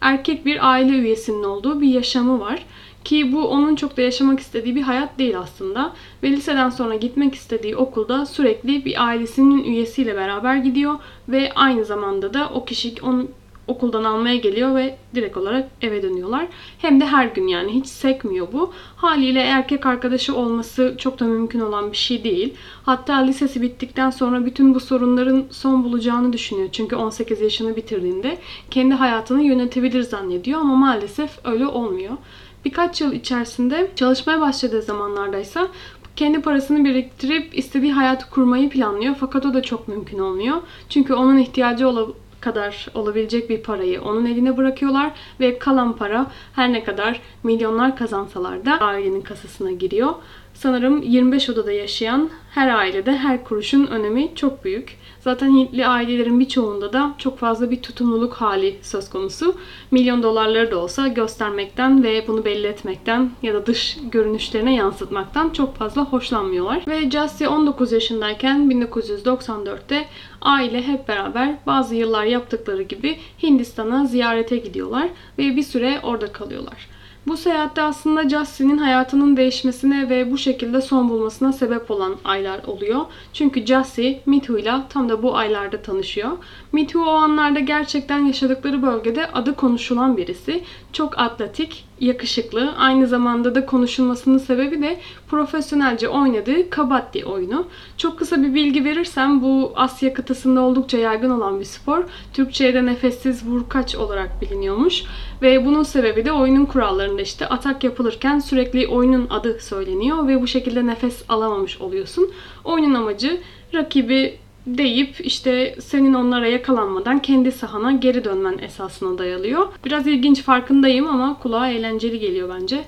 erkek 0.02 0.46
bir 0.46 0.72
aile 0.72 0.92
üyesinin 0.92 1.44
olduğu 1.44 1.82
bir 1.82 1.90
yaşamı 1.90 2.40
var. 2.40 2.66
Ki 3.08 3.32
bu 3.32 3.48
onun 3.48 3.76
çok 3.76 3.98
da 3.98 4.02
yaşamak 4.02 4.40
istediği 4.40 4.76
bir 4.76 4.82
hayat 4.82 5.20
değil 5.20 5.40
aslında. 5.40 5.94
Ve 6.24 6.32
liseden 6.32 6.70
sonra 6.70 6.96
gitmek 6.96 7.36
istediği 7.36 7.76
okulda 7.76 8.26
sürekli 8.26 8.86
bir 8.86 9.06
ailesinin 9.08 9.64
üyesiyle 9.64 10.16
beraber 10.16 10.56
gidiyor. 10.56 10.96
Ve 11.30 11.52
aynı 11.56 11.86
zamanda 11.86 12.34
da 12.34 12.50
o 12.54 12.66
kişi 12.66 12.96
onun 13.02 13.30
okuldan 13.68 14.04
almaya 14.04 14.36
geliyor 14.36 14.76
ve 14.76 14.98
direkt 15.16 15.38
olarak 15.38 15.70
eve 15.82 16.04
dönüyorlar. 16.04 16.48
Hem 16.80 17.02
de 17.02 17.06
her 17.06 17.26
gün 17.26 17.48
yani 17.48 17.74
hiç 17.74 17.88
sekmiyor 17.88 18.48
bu. 18.54 18.74
Haliyle 18.96 19.42
erkek 19.42 19.86
arkadaşı 19.86 20.36
olması 20.36 20.96
çok 20.98 21.20
da 21.20 21.26
mümkün 21.26 21.60
olan 21.60 21.92
bir 21.92 21.98
şey 21.98 22.24
değil. 22.24 22.54
Hatta 22.84 23.16
lisesi 23.16 23.62
bittikten 23.62 24.10
sonra 24.10 24.46
bütün 24.46 24.76
bu 24.76 24.80
sorunların 24.80 25.46
son 25.52 25.84
bulacağını 25.84 26.34
düşünüyor. 26.34 26.70
Çünkü 26.72 26.96
18 26.96 27.42
yaşını 27.42 27.76
bitirdiğinde 27.76 28.38
kendi 28.72 28.94
hayatını 28.94 29.44
yönetebilir 29.44 30.02
zannediyor 30.02 30.60
ama 30.60 30.76
maalesef 30.76 31.32
öyle 31.44 31.68
olmuyor. 31.68 32.18
Birkaç 32.66 33.02
yıl 33.02 33.12
içerisinde 33.12 33.92
çalışmaya 33.96 34.42
başladığı 34.42 34.82
zamanlardaysa 34.82 35.68
kendi 36.16 36.42
parasını 36.42 36.86
biriktirip 36.86 37.58
istediği 37.58 37.94
hayatı 37.94 38.30
kurmayı 38.30 38.70
planlıyor. 38.70 39.16
Fakat 39.20 39.46
o 39.46 39.54
da 39.54 39.62
çok 39.62 39.88
mümkün 39.88 40.20
olmuyor. 40.20 40.58
Çünkü 40.90 41.14
onun 41.14 41.38
ihtiyacı 41.38 41.88
olan 41.88 42.14
kadar 42.42 42.88
olabilecek 42.94 43.50
bir 43.50 43.64
parayı 43.64 44.02
onun 44.02 44.26
eline 44.26 44.58
bırakıyorlar 44.58 45.12
ve 45.40 45.60
kalan 45.60 45.94
para 45.94 46.32
her 46.56 46.74
ne 46.74 46.84
kadar 46.84 47.22
milyonlar 47.44 47.98
kazansalar 47.98 48.66
da 48.66 48.80
ailenin 48.80 49.22
kasasına 49.22 49.72
giriyor. 49.72 50.14
Sanırım 50.58 51.02
25 51.02 51.50
odada 51.50 51.72
yaşayan 51.72 52.30
her 52.52 52.68
ailede 52.68 53.18
her 53.18 53.44
kuruşun 53.44 53.88
önemi 53.88 54.36
çok 54.36 54.64
büyük. 54.64 54.98
Zaten 55.20 55.48
Hintli 55.48 55.88
ailelerin 55.88 56.40
birçoğunda 56.40 56.94
da 56.94 57.16
çok 57.18 57.40
fazla 57.40 57.72
bir 57.72 57.82
tutumluluk 57.82 58.34
hali 58.34 58.80
söz 58.82 59.10
konusu. 59.10 59.56
Milyon 59.92 60.24
dolarları 60.24 60.72
da 60.72 60.78
olsa 60.78 61.08
göstermekten 61.08 62.04
ve 62.04 62.28
bunu 62.28 62.46
belli 62.46 62.68
etmekten 62.68 63.32
ya 63.44 63.54
da 63.54 63.66
dış 63.66 63.98
görünüşlerine 64.12 64.76
yansıtmaktan 64.76 65.50
çok 65.50 65.76
fazla 65.76 66.06
hoşlanmıyorlar. 66.06 66.84
Ve 66.88 67.12
Justy 67.12 67.48
19 67.48 67.92
yaşındayken 67.92 68.72
1994'te 68.72 70.06
aile 70.42 70.88
hep 70.88 71.08
beraber 71.08 71.56
bazı 71.66 71.96
yıllar 71.96 72.24
yaptıkları 72.24 72.82
gibi 72.82 73.18
Hindistan'a 73.44 74.06
ziyarete 74.06 74.58
gidiyorlar 74.58 75.10
ve 75.38 75.56
bir 75.56 75.64
süre 75.64 76.00
orada 76.04 76.32
kalıyorlar. 76.32 76.97
Bu 77.28 77.38
seyahatte 77.38 77.82
aslında 77.82 78.30
Justin'in 78.30 78.78
hayatının 78.78 79.38
değişmesine 79.38 80.10
ve 80.10 80.32
bu 80.32 80.38
şekilde 80.38 80.82
son 80.82 81.10
bulmasına 81.10 81.54
sebep 81.54 81.92
olan 81.92 82.16
aylar 82.24 82.64
oluyor. 82.64 83.02
Çünkü 83.34 83.66
Justin 83.66 84.18
Mithu 84.26 84.58
ile 84.58 84.74
tam 84.90 85.10
da 85.10 85.24
bu 85.24 85.38
aylarda 85.38 85.82
tanışıyor. 85.82 86.32
Mithu 86.72 87.06
o 87.06 87.10
anlarda 87.10 87.60
gerçekten 87.60 88.20
yaşadıkları 88.20 88.82
bölgede 88.82 89.28
adı 89.32 89.56
konuşulan 89.56 90.18
birisi. 90.18 90.64
Çok 90.94 91.20
atletik, 91.20 91.86
yakışıklı. 92.00 92.74
Aynı 92.78 93.08
zamanda 93.08 93.56
da 93.56 93.66
konuşulmasının 93.66 94.38
sebebi 94.38 94.82
de 94.82 95.00
profesyonelce 95.28 96.10
oynadığı 96.10 96.70
kabaddi 96.70 97.26
oyunu. 97.26 97.68
Çok 97.98 98.20
kısa 98.20 98.42
bir 98.42 98.54
bilgi 98.54 98.86
verirsem 98.86 99.42
bu 99.42 99.74
Asya 99.76 100.14
kıtasında 100.14 100.62
oldukça 100.62 100.98
yaygın 100.98 101.30
olan 101.30 101.60
bir 101.60 101.66
spor. 101.66 102.04
Türkçe'ye 102.34 102.74
de 102.74 102.86
nefessiz 102.86 103.48
vurkaç 103.48 103.96
olarak 103.96 104.42
biliniyormuş. 104.42 105.04
Ve 105.42 105.66
bunun 105.66 105.84
sebebi 105.84 106.26
de 106.26 106.32
oyunun 106.32 106.66
kurallarında 106.66 107.22
işte 107.22 107.48
atak 107.48 107.84
yapılırken 107.84 108.40
sürekli 108.40 108.88
oyunun 108.88 109.28
adı 109.30 109.60
söyleniyor 109.60 110.28
ve 110.28 110.42
bu 110.42 110.48
şekilde 110.48 110.86
nefes 110.86 111.24
alamamış 111.30 111.82
oluyorsun. 111.82 112.32
Oyunun 112.64 112.94
amacı 112.94 113.42
rakibi 113.74 114.38
deyip 114.68 115.26
işte 115.26 115.76
senin 115.80 116.14
onlara 116.14 116.48
yakalanmadan 116.48 117.20
kendi 117.20 117.52
sahana 117.52 117.92
geri 117.92 118.24
dönmen 118.24 118.58
esasına 118.58 119.18
dayalıyor. 119.18 119.68
Biraz 119.86 120.08
ilginç 120.08 120.42
farkındayım 120.42 121.08
ama 121.08 121.40
kulağa 121.40 121.70
eğlenceli 121.70 122.20
geliyor 122.20 122.50
bence. 122.60 122.84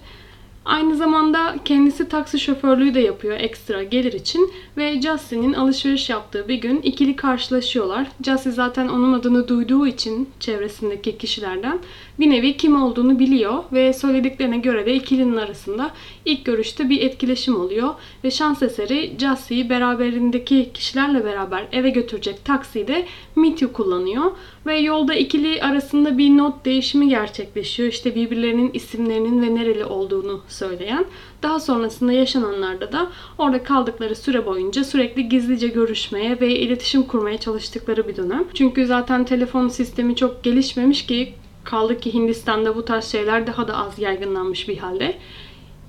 Aynı 0.66 0.96
zamanda 0.96 1.56
kendisi 1.66 2.10
taksi 2.10 2.40
şoförlüğü 2.40 2.94
de 2.94 3.00
yapıyor 3.00 3.40
ekstra 3.40 3.84
gelir 3.84 4.14
için 4.14 4.54
ve 4.78 5.02
Justin'in 5.02 5.54
alışveriş 5.54 6.10
yaptığı 6.10 6.48
bir 6.48 6.56
gün 6.56 6.82
ikili 6.82 7.16
karşılaşıyorlar. 7.16 8.08
Justin 8.26 8.52
zaten 8.52 8.88
onun 8.88 9.14
adını 9.14 9.48
duyduğu 9.48 9.88
için 9.88 10.30
çevresindeki 10.40 11.18
kişilerden 11.18 11.80
bir 12.20 12.30
nevi 12.30 12.58
kim 12.58 12.82
olduğunu 12.82 13.20
biliyor 13.20 13.64
ve 13.74 13.94
söylediklerine 13.94 14.58
göre 14.58 14.86
de 14.86 14.94
ikilinin 14.94 15.38
arasında 15.38 15.92
ilk 16.26 16.46
görüşte 16.46 16.90
bir 16.90 17.02
etkileşim 17.02 17.62
oluyor 17.62 17.94
ve 18.24 18.32
şans 18.32 18.64
eseri 18.64 19.14
Justin'i 19.20 19.70
beraberindeki 19.70 20.70
kişilerle 20.74 21.26
beraber 21.26 21.68
eve 21.72 21.90
götürecek 21.90 22.46
taksiyi 22.46 22.88
de 22.88 23.06
Mithu 23.36 23.74
kullanıyor 23.74 24.32
ve 24.66 24.78
yolda 24.80 25.14
ikili 25.14 25.62
arasında 25.62 26.18
bir 26.18 26.38
not 26.38 26.66
değişimi 26.66 27.10
gerçekleşiyor. 27.10 27.90
İşte 27.90 28.16
birbirlerinin 28.16 28.72
isimlerinin 28.74 29.42
ve 29.42 29.56
nereli 29.56 29.86
olduğunu 29.86 30.42
söyleyen. 30.48 31.06
Daha 31.44 31.60
sonrasında 31.60 32.12
yaşananlarda 32.12 32.92
da 32.92 33.08
orada 33.38 33.64
kaldıkları 33.64 34.16
süre 34.16 34.46
boyunca 34.46 34.84
sürekli 34.84 35.30
gizlice 35.30 35.68
görüşmeye 35.68 36.40
ve 36.42 36.60
iletişim 36.60 37.04
kurmaya 37.04 37.38
çalıştıkları 37.38 38.08
bir 38.08 38.16
dönem. 38.16 38.46
Çünkü 38.54 38.86
zaten 38.86 39.26
telefon 39.26 39.68
sistemi 39.68 40.16
çok 40.16 40.44
gelişmemiş 40.44 41.06
ki 41.06 41.34
kaldı 41.64 42.00
ki 42.00 42.14
Hindistan'da 42.14 42.76
bu 42.76 42.86
tarz 42.86 43.06
şeyler 43.06 43.48
daha 43.48 43.68
da 43.68 43.78
az 43.78 44.00
yaygınlanmış 44.00 44.68
bir 44.68 44.78
halde. 44.78 45.18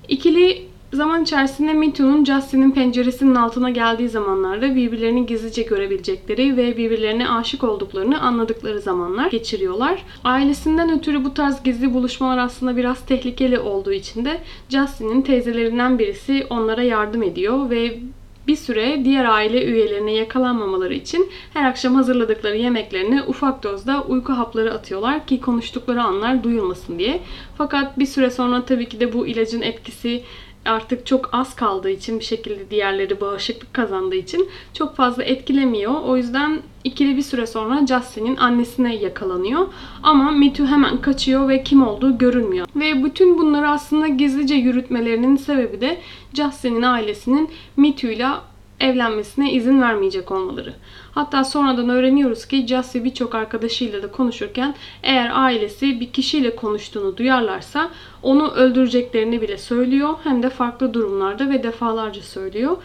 İkili 0.07 0.71
Zaman 0.93 1.23
içerisinde 1.23 1.73
Mithu'nun 1.73 2.25
Justin'in 2.25 2.71
penceresinin 2.71 3.35
altına 3.35 3.69
geldiği 3.69 4.09
zamanlarda 4.09 4.75
birbirlerini 4.75 5.25
gizlice 5.25 5.61
görebilecekleri 5.61 6.57
ve 6.57 6.77
birbirlerine 6.77 7.29
aşık 7.29 7.63
olduklarını 7.63 8.21
anladıkları 8.21 8.81
zamanlar 8.81 9.31
geçiriyorlar. 9.31 10.03
Ailesinden 10.23 10.99
ötürü 10.99 11.23
bu 11.23 11.33
tarz 11.33 11.63
gizli 11.63 11.93
buluşmalar 11.93 12.37
aslında 12.37 12.77
biraz 12.77 13.05
tehlikeli 13.05 13.59
olduğu 13.59 13.93
için 13.93 14.25
de 14.25 14.41
Justin'in 14.69 15.21
teyzelerinden 15.21 15.99
birisi 15.99 16.47
onlara 16.49 16.83
yardım 16.83 17.23
ediyor 17.23 17.69
ve 17.69 17.99
bir 18.47 18.55
süre 18.55 19.05
diğer 19.05 19.25
aile 19.25 19.65
üyelerine 19.65 20.13
yakalanmamaları 20.13 20.93
için 20.93 21.31
her 21.53 21.69
akşam 21.69 21.95
hazırladıkları 21.95 22.57
yemeklerine 22.57 23.23
ufak 23.23 23.63
dozda 23.63 24.03
uyku 24.03 24.33
hapları 24.33 24.73
atıyorlar 24.73 25.27
ki 25.27 25.41
konuştukları 25.41 26.03
anlar 26.03 26.43
duyulmasın 26.43 26.99
diye. 26.99 27.21
Fakat 27.57 27.99
bir 27.99 28.05
süre 28.05 28.29
sonra 28.29 28.65
tabii 28.65 28.89
ki 28.89 28.99
de 28.99 29.13
bu 29.13 29.27
ilacın 29.27 29.61
etkisi 29.61 30.23
artık 30.65 31.05
çok 31.05 31.29
az 31.33 31.55
kaldığı 31.55 31.89
için 31.89 32.19
bir 32.19 32.23
şekilde 32.23 32.69
diğerleri 32.69 33.21
bağışıklık 33.21 33.73
kazandığı 33.73 34.15
için 34.15 34.49
çok 34.73 34.95
fazla 34.95 35.23
etkilemiyor. 35.23 35.93
O 36.05 36.17
yüzden 36.17 36.61
ikili 36.83 37.17
bir 37.17 37.21
süre 37.21 37.47
sonra 37.47 37.87
Justin'in 37.87 38.37
annesine 38.37 38.95
yakalanıyor. 38.95 39.67
Ama 40.03 40.31
Mithu 40.31 40.65
hemen 40.65 41.01
kaçıyor 41.01 41.49
ve 41.49 41.63
kim 41.63 41.87
olduğu 41.87 42.17
görünmüyor. 42.17 42.67
Ve 42.75 43.03
bütün 43.03 43.37
bunları 43.37 43.69
aslında 43.69 44.07
gizlice 44.07 44.55
yürütmelerinin 44.55 45.35
sebebi 45.35 45.81
de 45.81 45.97
Justin'in 46.33 46.81
ailesinin 46.81 47.49
Mithu'yla 47.77 48.50
evlenmesine 48.81 49.53
izin 49.53 49.81
vermeyecek 49.81 50.31
olmaları. 50.31 50.73
Hatta 51.11 51.43
sonradan 51.43 51.89
öğreniyoruz 51.89 52.45
ki 52.45 52.67
Justin 52.67 53.05
birçok 53.05 53.35
arkadaşıyla 53.35 54.03
da 54.03 54.11
konuşurken 54.11 54.75
eğer 55.03 55.31
ailesi 55.33 55.99
bir 55.99 56.11
kişiyle 56.11 56.55
konuştuğunu 56.55 57.17
duyarlarsa 57.17 57.89
onu 58.23 58.51
öldüreceklerini 58.51 59.41
bile 59.41 59.57
söylüyor. 59.57 60.13
Hem 60.23 60.43
de 60.43 60.49
farklı 60.49 60.93
durumlarda 60.93 61.49
ve 61.49 61.63
defalarca 61.63 62.21
söylüyor. 62.21 62.77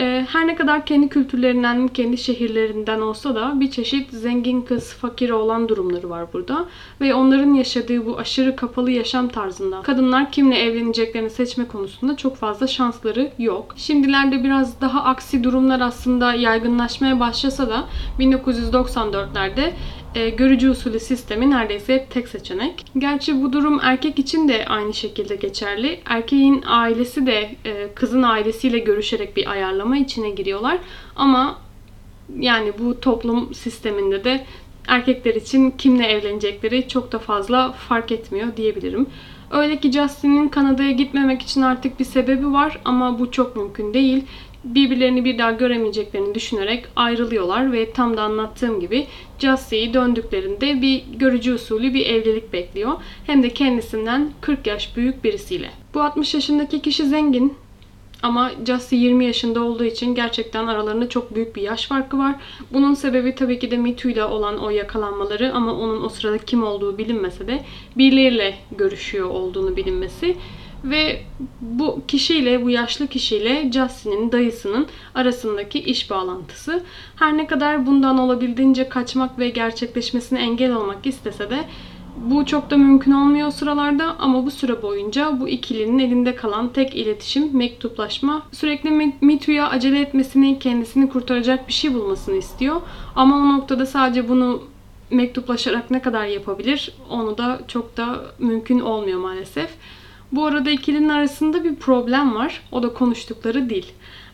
Ee, 0.00 0.26
her 0.32 0.46
ne 0.46 0.54
kadar 0.54 0.86
kendi 0.86 1.08
kültürlerinden, 1.08 1.88
kendi 1.88 2.18
şehirlerinden 2.18 3.00
olsa 3.00 3.34
da 3.34 3.60
bir 3.60 3.70
çeşit 3.70 4.10
zengin 4.10 4.62
kız, 4.62 4.92
fakir 4.92 5.30
olan 5.30 5.68
durumları 5.68 6.10
var 6.10 6.32
burada. 6.32 6.64
Ve 7.00 7.14
onların 7.14 7.54
yaşadığı 7.54 8.06
bu 8.06 8.18
aşırı 8.18 8.56
kapalı 8.56 8.90
yaşam 8.90 9.28
tarzında 9.28 9.82
kadınlar 9.82 10.32
kimle 10.32 10.58
evleneceklerini 10.58 11.30
seçme 11.30 11.68
konusunda 11.68 12.16
çok 12.16 12.36
fazla 12.36 12.66
şansları 12.66 13.30
yok. 13.38 13.74
Şimdilerde 13.76 14.44
biraz 14.44 14.80
daha 14.80 15.04
aksi 15.04 15.44
durumlar 15.44 15.80
aslında 15.80 16.34
yaygınlaşmaya 16.34 17.20
başlasa 17.20 17.68
da 17.68 17.84
1994'lerde 18.18 19.72
e, 20.14 20.30
görücü 20.30 20.70
usulü 20.70 21.00
sistemi 21.00 21.50
neredeyse 21.50 22.06
tek 22.10 22.28
seçenek. 22.28 22.84
Gerçi 22.98 23.42
bu 23.42 23.52
durum 23.52 23.80
erkek 23.82 24.18
için 24.18 24.48
de 24.48 24.66
aynı 24.66 24.94
şekilde 24.94 25.36
geçerli. 25.36 26.00
Erkeğin 26.06 26.62
ailesi 26.66 27.26
de 27.26 27.56
e, 27.64 27.88
kızın 27.94 28.22
ailesiyle 28.22 28.78
görüşerek 28.78 29.36
bir 29.36 29.50
ayarlama 29.50 29.96
içine 29.96 30.30
giriyorlar. 30.30 30.78
Ama 31.16 31.58
yani 32.38 32.72
bu 32.78 33.00
toplum 33.00 33.54
sisteminde 33.54 34.24
de 34.24 34.44
erkekler 34.88 35.34
için 35.34 35.70
kimle 35.70 36.06
evlenecekleri 36.06 36.88
çok 36.88 37.12
da 37.12 37.18
fazla 37.18 37.72
fark 37.72 38.12
etmiyor 38.12 38.56
diyebilirim. 38.56 39.06
Öyle 39.50 39.80
ki 39.80 39.92
Justin'in 39.92 40.48
Kanada'ya 40.48 40.90
gitmemek 40.90 41.42
için 41.42 41.62
artık 41.62 42.00
bir 42.00 42.04
sebebi 42.04 42.52
var 42.52 42.80
ama 42.84 43.18
bu 43.18 43.30
çok 43.30 43.56
mümkün 43.56 43.94
değil 43.94 44.24
birbirlerini 44.64 45.24
bir 45.24 45.38
daha 45.38 45.50
göremeyeceklerini 45.50 46.34
düşünerek 46.34 46.84
ayrılıyorlar 46.96 47.72
ve 47.72 47.92
tam 47.92 48.16
da 48.16 48.22
anlattığım 48.22 48.80
gibi 48.80 49.06
Justy'yi 49.38 49.94
döndüklerinde 49.94 50.82
bir 50.82 51.04
görücü 51.14 51.54
usulü 51.54 51.94
bir 51.94 52.06
evlilik 52.06 52.52
bekliyor. 52.52 52.92
Hem 53.26 53.42
de 53.42 53.48
kendisinden 53.48 54.32
40 54.40 54.66
yaş 54.66 54.96
büyük 54.96 55.24
birisiyle. 55.24 55.70
Bu 55.94 56.02
60 56.02 56.34
yaşındaki 56.34 56.82
kişi 56.82 57.04
zengin 57.04 57.54
ama 58.22 58.50
Justy 58.66 58.96
20 58.96 59.24
yaşında 59.24 59.62
olduğu 59.62 59.84
için 59.84 60.14
gerçekten 60.14 60.66
aralarında 60.66 61.08
çok 61.08 61.34
büyük 61.34 61.56
bir 61.56 61.62
yaş 61.62 61.86
farkı 61.86 62.18
var. 62.18 62.34
Bunun 62.72 62.94
sebebi 62.94 63.34
tabii 63.34 63.58
ki 63.58 63.70
de 63.70 63.76
Mitu 63.76 64.08
ile 64.08 64.24
olan 64.24 64.58
o 64.58 64.70
yakalanmaları 64.70 65.52
ama 65.54 65.74
onun 65.74 66.04
o 66.04 66.08
sırada 66.08 66.38
kim 66.38 66.62
olduğu 66.62 66.98
bilinmese 66.98 67.46
de 67.46 67.64
birileriyle 67.96 68.54
görüşüyor 68.78 69.30
olduğunu 69.30 69.76
bilinmesi. 69.76 70.36
Ve 70.84 71.22
bu 71.60 72.02
kişiyle, 72.08 72.64
bu 72.64 72.70
yaşlı 72.70 73.06
kişiyle 73.06 73.72
Justin'in 73.72 74.32
dayısının 74.32 74.86
arasındaki 75.14 75.78
iş 75.78 76.10
bağlantısı. 76.10 76.82
Her 77.16 77.36
ne 77.36 77.46
kadar 77.46 77.86
bundan 77.86 78.18
olabildiğince 78.18 78.88
kaçmak 78.88 79.38
ve 79.38 79.48
gerçekleşmesine 79.48 80.40
engel 80.40 80.72
olmak 80.72 81.06
istese 81.06 81.50
de 81.50 81.64
bu 82.24 82.46
çok 82.46 82.70
da 82.70 82.76
mümkün 82.76 83.12
olmuyor 83.12 83.50
sıralarda 83.50 84.16
ama 84.18 84.46
bu 84.46 84.50
süre 84.50 84.82
boyunca 84.82 85.40
bu 85.40 85.48
ikilinin 85.48 85.98
elinde 85.98 86.34
kalan 86.34 86.72
tek 86.72 86.96
iletişim 86.96 87.56
mektuplaşma. 87.56 88.42
Sürekli 88.52 89.12
Mitu'ya 89.20 89.68
acele 89.68 90.00
etmesini, 90.00 90.58
kendisini 90.58 91.08
kurtaracak 91.08 91.68
bir 91.68 91.72
şey 91.72 91.94
bulmasını 91.94 92.36
istiyor. 92.36 92.80
Ama 93.16 93.36
o 93.36 93.56
noktada 93.56 93.86
sadece 93.86 94.28
bunu 94.28 94.62
mektuplaşarak 95.10 95.90
ne 95.90 96.02
kadar 96.02 96.24
yapabilir 96.24 96.92
onu 97.10 97.38
da 97.38 97.60
çok 97.68 97.96
da 97.96 98.24
mümkün 98.38 98.80
olmuyor 98.80 99.20
maalesef. 99.20 99.70
Bu 100.32 100.46
arada 100.46 100.70
ikilinin 100.70 101.08
arasında 101.08 101.64
bir 101.64 101.74
problem 101.74 102.34
var. 102.34 102.62
O 102.72 102.82
da 102.82 102.92
konuştukları 102.92 103.70
dil. 103.70 103.84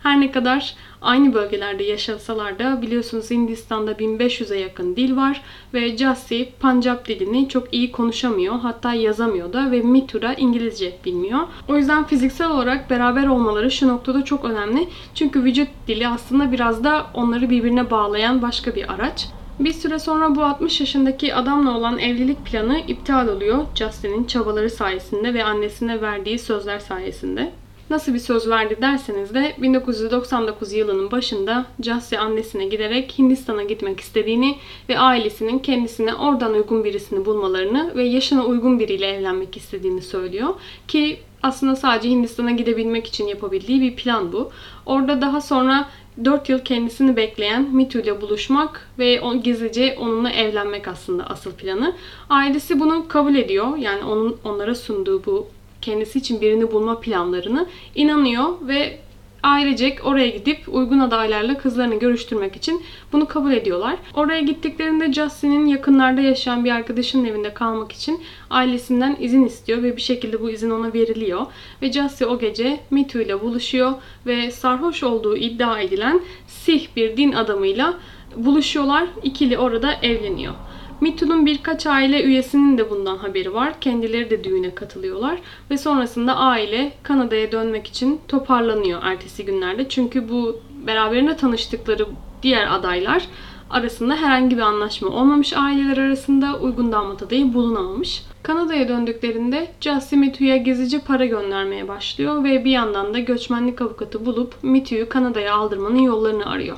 Her 0.02 0.20
ne 0.20 0.30
kadar 0.30 0.74
aynı 1.02 1.34
bölgelerde 1.34 1.84
yaşasalar 1.84 2.58
da 2.58 2.82
biliyorsunuz 2.82 3.30
Hindistan'da 3.30 3.92
1500'e 3.92 4.58
yakın 4.58 4.96
dil 4.96 5.16
var 5.16 5.42
ve 5.74 5.96
Jassi 5.96 6.52
Pancap 6.60 7.08
dilini 7.08 7.48
çok 7.48 7.74
iyi 7.74 7.92
konuşamıyor. 7.92 8.54
Hatta 8.58 8.94
yazamıyor 8.94 9.52
da 9.52 9.70
ve 9.70 9.80
Mithura 9.80 10.34
İngilizce 10.34 10.98
bilmiyor. 11.04 11.40
O 11.68 11.76
yüzden 11.76 12.04
fiziksel 12.04 12.50
olarak 12.50 12.90
beraber 12.90 13.26
olmaları 13.26 13.70
şu 13.70 13.88
noktada 13.88 14.24
çok 14.24 14.44
önemli. 14.44 14.88
Çünkü 15.14 15.44
vücut 15.44 15.68
dili 15.88 16.08
aslında 16.08 16.52
biraz 16.52 16.84
da 16.84 17.06
onları 17.14 17.50
birbirine 17.50 17.90
bağlayan 17.90 18.42
başka 18.42 18.74
bir 18.74 18.92
araç. 18.92 19.28
Bir 19.60 19.72
süre 19.72 19.98
sonra 19.98 20.34
bu 20.34 20.44
60 20.44 20.80
yaşındaki 20.80 21.34
adamla 21.34 21.78
olan 21.78 21.98
evlilik 21.98 22.46
planı 22.46 22.80
iptal 22.88 23.28
oluyor 23.28 23.64
Justin'in 23.74 24.24
çabaları 24.24 24.70
sayesinde 24.70 25.34
ve 25.34 25.44
annesine 25.44 26.00
verdiği 26.00 26.38
sözler 26.38 26.78
sayesinde. 26.78 27.52
Nasıl 27.90 28.14
bir 28.14 28.18
söz 28.18 28.48
verdi 28.48 28.76
derseniz 28.80 29.34
de 29.34 29.54
1999 29.58 30.72
yılının 30.72 31.10
başında 31.10 31.66
Justin 31.82 32.16
annesine 32.16 32.66
giderek 32.66 33.14
Hindistan'a 33.18 33.62
gitmek 33.62 34.00
istediğini 34.00 34.56
ve 34.88 34.98
ailesinin 34.98 35.58
kendisine 35.58 36.14
oradan 36.14 36.52
uygun 36.52 36.84
birisini 36.84 37.24
bulmalarını 37.24 37.92
ve 37.96 38.04
yaşına 38.04 38.44
uygun 38.44 38.78
biriyle 38.78 39.06
evlenmek 39.06 39.56
istediğini 39.56 40.02
söylüyor. 40.02 40.54
Ki 40.88 41.18
aslında 41.44 41.76
sadece 41.76 42.08
Hindistan'a 42.08 42.50
gidebilmek 42.50 43.06
için 43.06 43.26
yapabildiği 43.26 43.80
bir 43.80 43.96
plan 43.96 44.32
bu. 44.32 44.50
Orada 44.86 45.20
daha 45.20 45.40
sonra 45.40 45.88
4 46.24 46.48
yıl 46.48 46.58
kendisini 46.58 47.16
bekleyen 47.16 47.62
Mitu 47.62 47.98
ile 47.98 48.20
buluşmak 48.20 48.88
ve 48.98 49.20
on, 49.20 49.42
gizlice 49.42 49.96
onunla 50.00 50.30
evlenmek 50.30 50.88
aslında 50.88 51.26
asıl 51.26 51.52
planı. 51.52 51.94
Ailesi 52.30 52.80
bunu 52.80 53.08
kabul 53.08 53.34
ediyor. 53.34 53.76
Yani 53.76 54.04
onun 54.04 54.36
onlara 54.44 54.74
sunduğu 54.74 55.26
bu 55.26 55.46
kendisi 55.82 56.18
için 56.18 56.40
birini 56.40 56.72
bulma 56.72 57.00
planlarını 57.00 57.66
inanıyor 57.94 58.48
ve 58.62 58.98
ailecek 59.44 60.06
oraya 60.06 60.28
gidip 60.28 60.58
uygun 60.68 60.98
adaylarla 60.98 61.58
kızlarını 61.58 61.98
görüştürmek 61.98 62.56
için 62.56 62.82
bunu 63.12 63.26
kabul 63.28 63.52
ediyorlar. 63.52 63.96
Oraya 64.14 64.40
gittiklerinde 64.40 65.12
Justin'in 65.12 65.66
yakınlarda 65.66 66.20
yaşayan 66.20 66.64
bir 66.64 66.70
arkadaşının 66.70 67.24
evinde 67.24 67.54
kalmak 67.54 67.92
için 67.92 68.22
ailesinden 68.50 69.16
izin 69.20 69.44
istiyor 69.44 69.82
ve 69.82 69.96
bir 69.96 70.02
şekilde 70.02 70.40
bu 70.40 70.50
izin 70.50 70.70
ona 70.70 70.92
veriliyor. 70.92 71.46
Ve 71.82 71.92
Justin 71.92 72.26
o 72.26 72.38
gece 72.38 72.80
Mitu 72.90 73.20
ile 73.20 73.40
buluşuyor 73.40 73.92
ve 74.26 74.50
sarhoş 74.50 75.02
olduğu 75.02 75.36
iddia 75.36 75.80
edilen 75.80 76.20
Sih 76.46 76.86
bir 76.96 77.16
din 77.16 77.32
adamıyla 77.32 77.94
buluşuyorlar. 78.36 79.08
İkili 79.22 79.58
orada 79.58 79.92
evleniyor. 80.02 80.54
Mitu'nun 81.00 81.46
birkaç 81.46 81.86
aile 81.86 82.22
üyesinin 82.22 82.78
de 82.78 82.90
bundan 82.90 83.16
haberi 83.16 83.54
var. 83.54 83.80
Kendileri 83.80 84.30
de 84.30 84.44
düğüne 84.44 84.74
katılıyorlar. 84.74 85.38
Ve 85.70 85.78
sonrasında 85.78 86.36
aile 86.36 86.92
Kanada'ya 87.02 87.52
dönmek 87.52 87.86
için 87.86 88.20
toparlanıyor 88.28 89.02
ertesi 89.02 89.44
günlerde. 89.44 89.88
Çünkü 89.88 90.28
bu 90.28 90.60
beraberinde 90.86 91.36
tanıştıkları 91.36 92.06
diğer 92.42 92.74
adaylar 92.74 93.28
arasında 93.70 94.16
herhangi 94.16 94.56
bir 94.56 94.62
anlaşma 94.62 95.08
olmamış 95.08 95.52
aileler 95.52 95.98
arasında 95.98 96.58
uygun 96.58 96.92
damat 96.92 97.22
adayı 97.22 97.54
bulunamamış. 97.54 98.22
Kanada'ya 98.42 98.88
döndüklerinde 98.88 99.68
Justin 99.80 100.18
Mitu'ya 100.18 100.56
gezici 100.56 101.00
para 101.00 101.26
göndermeye 101.26 101.88
başlıyor 101.88 102.44
ve 102.44 102.64
bir 102.64 102.70
yandan 102.70 103.14
da 103.14 103.18
göçmenlik 103.18 103.80
avukatı 103.80 104.26
bulup 104.26 104.54
Mitu'yu 104.62 105.08
Kanada'ya 105.08 105.54
aldırmanın 105.54 105.98
yollarını 105.98 106.46
arıyor. 106.46 106.76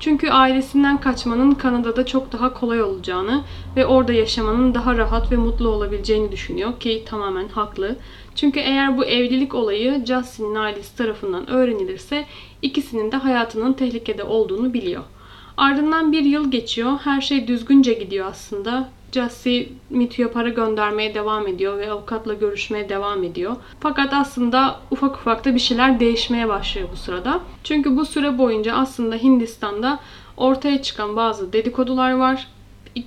Çünkü 0.00 0.30
ailesinden 0.30 1.00
kaçmanın 1.00 1.52
Kanada'da 1.52 2.06
çok 2.06 2.32
daha 2.32 2.54
kolay 2.54 2.82
olacağını 2.82 3.44
ve 3.76 3.86
orada 3.86 4.12
yaşamanın 4.12 4.74
daha 4.74 4.96
rahat 4.96 5.32
ve 5.32 5.36
mutlu 5.36 5.68
olabileceğini 5.68 6.32
düşünüyor 6.32 6.80
ki 6.80 7.02
tamamen 7.06 7.48
haklı. 7.48 7.96
Çünkü 8.34 8.60
eğer 8.60 8.98
bu 8.98 9.04
evlilik 9.04 9.54
olayı 9.54 10.04
Justin'in 10.06 10.54
ailesi 10.54 10.96
tarafından 10.96 11.50
öğrenilirse 11.50 12.26
ikisinin 12.62 13.12
de 13.12 13.16
hayatının 13.16 13.72
tehlikede 13.72 14.24
olduğunu 14.24 14.74
biliyor. 14.74 15.02
Ardından 15.56 16.12
bir 16.12 16.22
yıl 16.22 16.50
geçiyor. 16.50 16.92
Her 17.04 17.20
şey 17.20 17.48
düzgünce 17.48 17.92
gidiyor 17.92 18.26
aslında. 18.26 18.88
Jussie 19.12 19.68
Mitu'ya 19.90 20.32
para 20.32 20.48
göndermeye 20.48 21.14
devam 21.14 21.46
ediyor 21.46 21.78
ve 21.78 21.90
avukatla 21.90 22.34
görüşmeye 22.34 22.88
devam 22.88 23.24
ediyor. 23.24 23.56
Fakat 23.80 24.12
aslında 24.12 24.80
ufak 24.90 25.16
ufak 25.16 25.44
da 25.44 25.54
bir 25.54 25.60
şeyler 25.60 26.00
değişmeye 26.00 26.48
başlıyor 26.48 26.88
bu 26.92 26.96
sırada. 26.96 27.40
Çünkü 27.64 27.96
bu 27.96 28.04
süre 28.04 28.38
boyunca 28.38 28.74
aslında 28.74 29.16
Hindistan'da 29.16 30.00
ortaya 30.36 30.82
çıkan 30.82 31.16
bazı 31.16 31.52
dedikodular 31.52 32.12
var. 32.12 32.48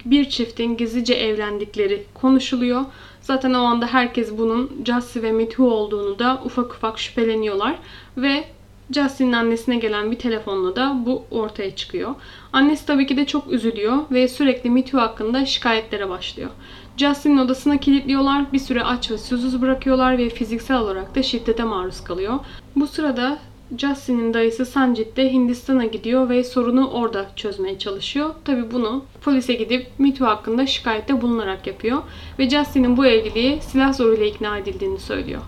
Bir 0.06 0.30
çiftin 0.30 0.78
gizlice 0.78 1.14
evlendikleri 1.14 2.06
konuşuluyor. 2.14 2.82
Zaten 3.22 3.54
o 3.54 3.60
anda 3.60 3.88
herkes 3.88 4.38
bunun 4.38 4.72
Jussie 4.86 5.22
ve 5.22 5.32
Mitu 5.32 5.72
olduğunu 5.72 6.20
da 6.20 6.42
ufak 6.46 6.74
ufak 6.74 7.00
şüpheleniyorlar. 7.00 7.76
Ve 8.18 8.44
Justin'in 8.92 9.34
annesine 9.34 9.76
gelen 9.76 10.12
bir 10.12 10.20
telefonla 10.20 10.76
da 10.76 10.98
bu 11.06 11.26
ortaya 11.32 11.76
çıkıyor. 11.76 12.16
Annesi 12.54 12.86
tabii 12.86 13.08
ki 13.08 13.18
de 13.18 13.26
çok 13.26 13.52
üzülüyor 13.52 13.98
ve 14.12 14.28
sürekli 14.28 14.70
Mitu 14.70 14.98
hakkında 14.98 15.46
şikayetlere 15.46 16.10
başlıyor. 16.10 16.50
Justin'in 16.98 17.38
odasına 17.38 17.78
kilitliyorlar, 17.78 18.54
bir 18.54 18.60
süre 18.60 18.84
aç 18.84 19.12
ve 19.12 19.18
susuz 19.18 19.62
bırakıyorlar 19.62 20.18
ve 20.18 20.30
fiziksel 20.30 20.78
olarak 20.78 21.16
da 21.16 21.24
şiddete 21.24 21.64
maruz 21.64 22.04
kalıyor. 22.04 22.40
Bu 22.76 22.88
sırada 22.88 23.38
Justin'in 23.78 24.34
dayısı 24.34 24.66
Sanjit 24.66 25.18
de 25.18 25.34
Hindistan'a 25.34 25.86
gidiyor 25.86 26.30
ve 26.30 26.44
sorunu 26.44 26.90
orada 26.90 27.26
çözmeye 27.36 27.80
çalışıyor. 27.80 28.30
Tabi 28.46 28.72
bunu 28.72 29.06
polise 29.22 29.54
gidip 29.54 29.88
Mitu 29.98 30.26
hakkında 30.26 30.66
şikayette 30.66 31.22
bulunarak 31.22 31.68
yapıyor 31.68 32.02
ve 32.40 32.50
Justin'in 32.50 32.98
bu 32.98 33.06
evliliği 33.06 33.62
silah 33.62 33.94
zoruyla 33.94 34.26
ikna 34.26 34.58
edildiğini 34.58 35.00
söylüyor. 35.00 35.42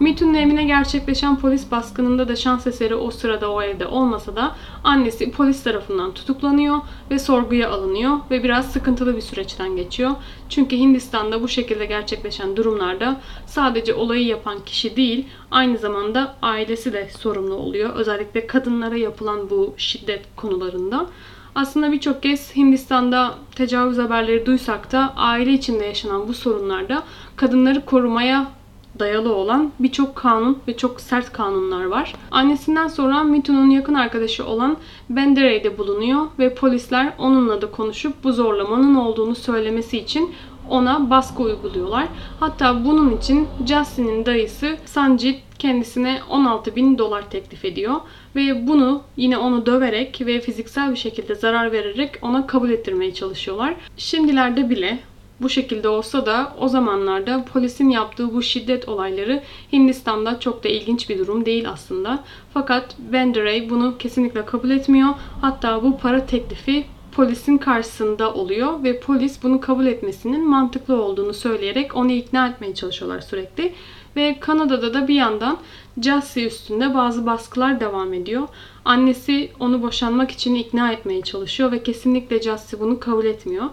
Mitu'nun 0.00 0.34
evine 0.34 0.64
gerçekleşen 0.64 1.38
polis 1.38 1.70
baskınında 1.70 2.28
da 2.28 2.36
şans 2.36 2.66
eseri 2.66 2.94
o 2.94 3.10
sırada 3.10 3.52
o 3.52 3.62
evde 3.62 3.86
olmasa 3.86 4.36
da 4.36 4.56
annesi 4.84 5.30
polis 5.30 5.62
tarafından 5.62 6.14
tutuklanıyor 6.14 6.78
ve 7.10 7.18
sorguya 7.18 7.70
alınıyor 7.70 8.18
ve 8.30 8.44
biraz 8.44 8.72
sıkıntılı 8.72 9.16
bir 9.16 9.20
süreçten 9.20 9.76
geçiyor. 9.76 10.10
Çünkü 10.48 10.76
Hindistan'da 10.76 11.42
bu 11.42 11.48
şekilde 11.48 11.86
gerçekleşen 11.86 12.56
durumlarda 12.56 13.20
sadece 13.46 13.94
olayı 13.94 14.26
yapan 14.26 14.58
kişi 14.66 14.96
değil 14.96 15.26
aynı 15.50 15.78
zamanda 15.78 16.34
ailesi 16.42 16.92
de 16.92 17.10
sorumlu 17.18 17.54
oluyor. 17.54 17.94
Özellikle 17.94 18.46
kadınlara 18.46 18.96
yapılan 18.96 19.50
bu 19.50 19.74
şiddet 19.76 20.26
konularında. 20.36 21.06
Aslında 21.54 21.92
birçok 21.92 22.22
kez 22.22 22.56
Hindistan'da 22.56 23.34
tecavüz 23.54 23.98
haberleri 23.98 24.46
duysak 24.46 24.92
da 24.92 25.12
aile 25.16 25.52
içinde 25.52 25.84
yaşanan 25.84 26.28
bu 26.28 26.34
sorunlarda 26.34 27.02
kadınları 27.36 27.84
korumaya 27.84 28.57
dayalı 28.98 29.34
olan 29.34 29.72
birçok 29.78 30.16
kanun 30.16 30.58
ve 30.68 30.76
çok 30.76 31.00
sert 31.00 31.32
kanunlar 31.32 31.84
var. 31.84 32.14
Annesinden 32.30 32.88
sonra 32.88 33.24
Mitu'nun 33.24 33.70
yakın 33.70 33.94
arkadaşı 33.94 34.46
olan 34.46 34.76
Benderey'de 35.10 35.78
bulunuyor 35.78 36.26
ve 36.38 36.54
polisler 36.54 37.12
onunla 37.18 37.62
da 37.62 37.70
konuşup 37.70 38.24
bu 38.24 38.32
zorlamanın 38.32 38.94
olduğunu 38.94 39.34
söylemesi 39.34 39.98
için 39.98 40.34
ona 40.68 41.10
baskı 41.10 41.42
uyguluyorlar. 41.42 42.08
Hatta 42.40 42.84
bunun 42.84 43.16
için 43.16 43.48
Justin'in 43.66 44.26
dayısı 44.26 44.76
Sanjit 44.84 45.40
kendisine 45.58 46.20
16 46.30 46.76
bin 46.76 46.98
dolar 46.98 47.30
teklif 47.30 47.64
ediyor. 47.64 47.94
Ve 48.36 48.66
bunu 48.66 49.02
yine 49.16 49.38
onu 49.38 49.66
döverek 49.66 50.20
ve 50.26 50.40
fiziksel 50.40 50.90
bir 50.90 50.96
şekilde 50.96 51.34
zarar 51.34 51.72
vererek 51.72 52.10
ona 52.22 52.46
kabul 52.46 52.70
ettirmeye 52.70 53.14
çalışıyorlar. 53.14 53.74
Şimdilerde 53.96 54.70
bile 54.70 54.98
bu 55.40 55.48
şekilde 55.48 55.88
olsa 55.88 56.26
da 56.26 56.52
o 56.58 56.68
zamanlarda 56.68 57.44
polisin 57.52 57.90
yaptığı 57.90 58.34
bu 58.34 58.42
şiddet 58.42 58.88
olayları 58.88 59.42
Hindistan'da 59.72 60.40
çok 60.40 60.64
da 60.64 60.68
ilginç 60.68 61.10
bir 61.10 61.18
durum 61.18 61.46
değil 61.46 61.70
aslında. 61.70 62.24
Fakat 62.54 62.96
Vanderay 63.12 63.70
bunu 63.70 63.98
kesinlikle 63.98 64.44
kabul 64.44 64.70
etmiyor. 64.70 65.08
Hatta 65.40 65.82
bu 65.82 65.98
para 65.98 66.26
teklifi 66.26 66.84
polisin 67.12 67.58
karşısında 67.58 68.34
oluyor 68.34 68.82
ve 68.82 69.00
polis 69.00 69.42
bunu 69.42 69.60
kabul 69.60 69.86
etmesinin 69.86 70.48
mantıklı 70.48 71.02
olduğunu 71.02 71.34
söyleyerek 71.34 71.96
onu 71.96 72.12
ikna 72.12 72.48
etmeye 72.48 72.74
çalışıyorlar 72.74 73.20
sürekli. 73.20 73.72
Ve 74.16 74.36
Kanada'da 74.40 74.94
da 74.94 75.08
bir 75.08 75.14
yandan 75.14 75.58
Jussie 76.02 76.46
üstünde 76.46 76.94
bazı 76.94 77.26
baskılar 77.26 77.80
devam 77.80 78.12
ediyor. 78.14 78.48
Annesi 78.84 79.50
onu 79.60 79.82
boşanmak 79.82 80.30
için 80.30 80.54
ikna 80.54 80.92
etmeye 80.92 81.22
çalışıyor 81.22 81.72
ve 81.72 81.82
kesinlikle 81.82 82.42
Jussie 82.42 82.80
bunu 82.80 83.00
kabul 83.00 83.24
etmiyor. 83.24 83.66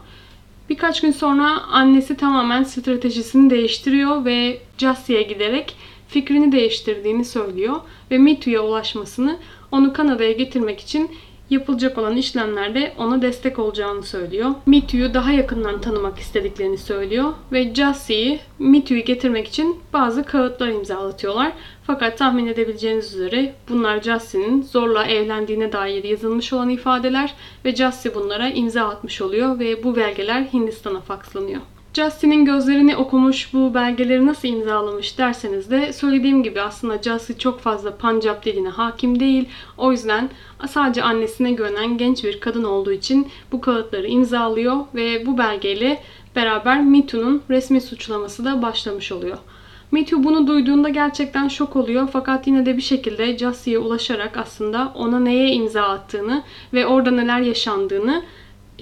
Birkaç 0.70 1.02
gün 1.02 1.12
sonra 1.12 1.62
annesi 1.62 2.18
tamamen 2.18 2.64
stratejisini 2.64 3.50
değiştiriyor 3.50 4.26
ve 4.26 4.58
Jussie'ye 4.78 5.24
giderek 5.24 5.76
fikrini 6.08 6.52
değiştirdiğini 6.52 7.26
söylüyor 7.26 7.76
ve 8.12 8.18
Mitu'ya 8.18 8.62
ulaşmasını 8.62 9.38
onu 9.72 9.94
Kanada'ya 9.94 10.32
getirmek 10.32 10.80
için 10.80 11.10
yapılacak 11.50 11.98
olan 11.98 12.18
işlemlerde 12.18 12.94
ona 12.98 13.22
destek 13.22 13.60
olacağını 13.60 14.04
söylüyor. 14.04 14.52
Mitu'yu 14.66 15.14
daha 15.14 15.32
yakından 15.32 15.82
tanımak 15.82 16.20
istediklerini 16.20 16.78
söylüyor 16.78 17.34
ve 17.52 17.76
Jassie'yi 17.76 18.40
Mitu'yu 18.60 19.04
getirmek 19.04 19.48
için 19.48 19.80
bazı 19.94 20.24
kağıtlar 20.24 20.68
imzalatıyorlar. 20.68 21.52
Fakat 21.88 22.18
tahmin 22.18 22.48
edebileceğiniz 22.48 23.14
üzere 23.14 23.54
bunlar 23.70 24.02
Jassie'nin 24.02 24.62
zorla 24.62 25.06
evlendiğine 25.06 25.72
dair 25.72 26.04
yazılmış 26.04 26.54
olan 26.54 26.70
ifadeler 26.70 27.34
ve 27.66 27.76
Jassie 27.76 28.16
bunlara 28.16 28.50
imza 28.50 28.84
atmış 28.84 29.22
oluyor 29.22 29.60
ve 29.60 29.84
bu 29.84 29.96
belgeler 29.96 30.44
Hindistan'a 30.54 31.02
fakslanıyor. 31.02 31.62
Justin'in 31.94 32.46
gözlerini 32.46 32.98
okumuş 32.98 33.54
bu 33.54 33.74
belgeleri 33.74 34.26
nasıl 34.26 34.48
imzalamış 34.48 35.18
derseniz 35.18 35.72
de 35.72 35.94
söylediğim 35.94 36.44
gibi 36.44 36.62
aslında 36.62 37.02
Justin 37.02 37.34
çok 37.34 37.60
fazla 37.60 37.98
Pancap 37.98 38.46
diline 38.46 38.70
hakim 38.70 39.20
değil. 39.20 39.50
O 39.78 39.92
yüzden 39.92 40.30
sadece 40.70 41.04
annesine 41.04 41.52
güvenen 41.52 41.98
genç 41.98 42.24
bir 42.24 42.40
kadın 42.40 42.64
olduğu 42.64 42.92
için 42.92 43.28
bu 43.52 43.62
kağıtları 43.62 44.08
imzalıyor 44.08 44.78
ve 44.96 45.26
bu 45.26 45.38
belgeyle 45.38 46.02
beraber 46.36 46.82
MeToo'nun 46.82 47.42
resmi 47.50 47.82
suçlaması 47.82 48.46
da 48.46 48.62
başlamış 48.62 49.12
oluyor. 49.12 49.38
MeToo 49.92 50.24
bunu 50.24 50.48
duyduğunda 50.48 50.90
gerçekten 50.90 51.48
şok 51.48 51.76
oluyor. 51.76 52.08
Fakat 52.14 52.48
yine 52.48 52.66
de 52.66 52.78
bir 52.78 52.82
şekilde 52.82 53.38
Jussie'ye 53.38 53.80
ulaşarak 53.80 54.38
aslında 54.38 54.92
ona 54.96 55.20
neye 55.20 55.52
imza 55.52 55.84
attığını 55.84 56.44
ve 56.74 56.86
orada 56.86 57.12
neler 57.12 57.40
yaşandığını 57.40 58.24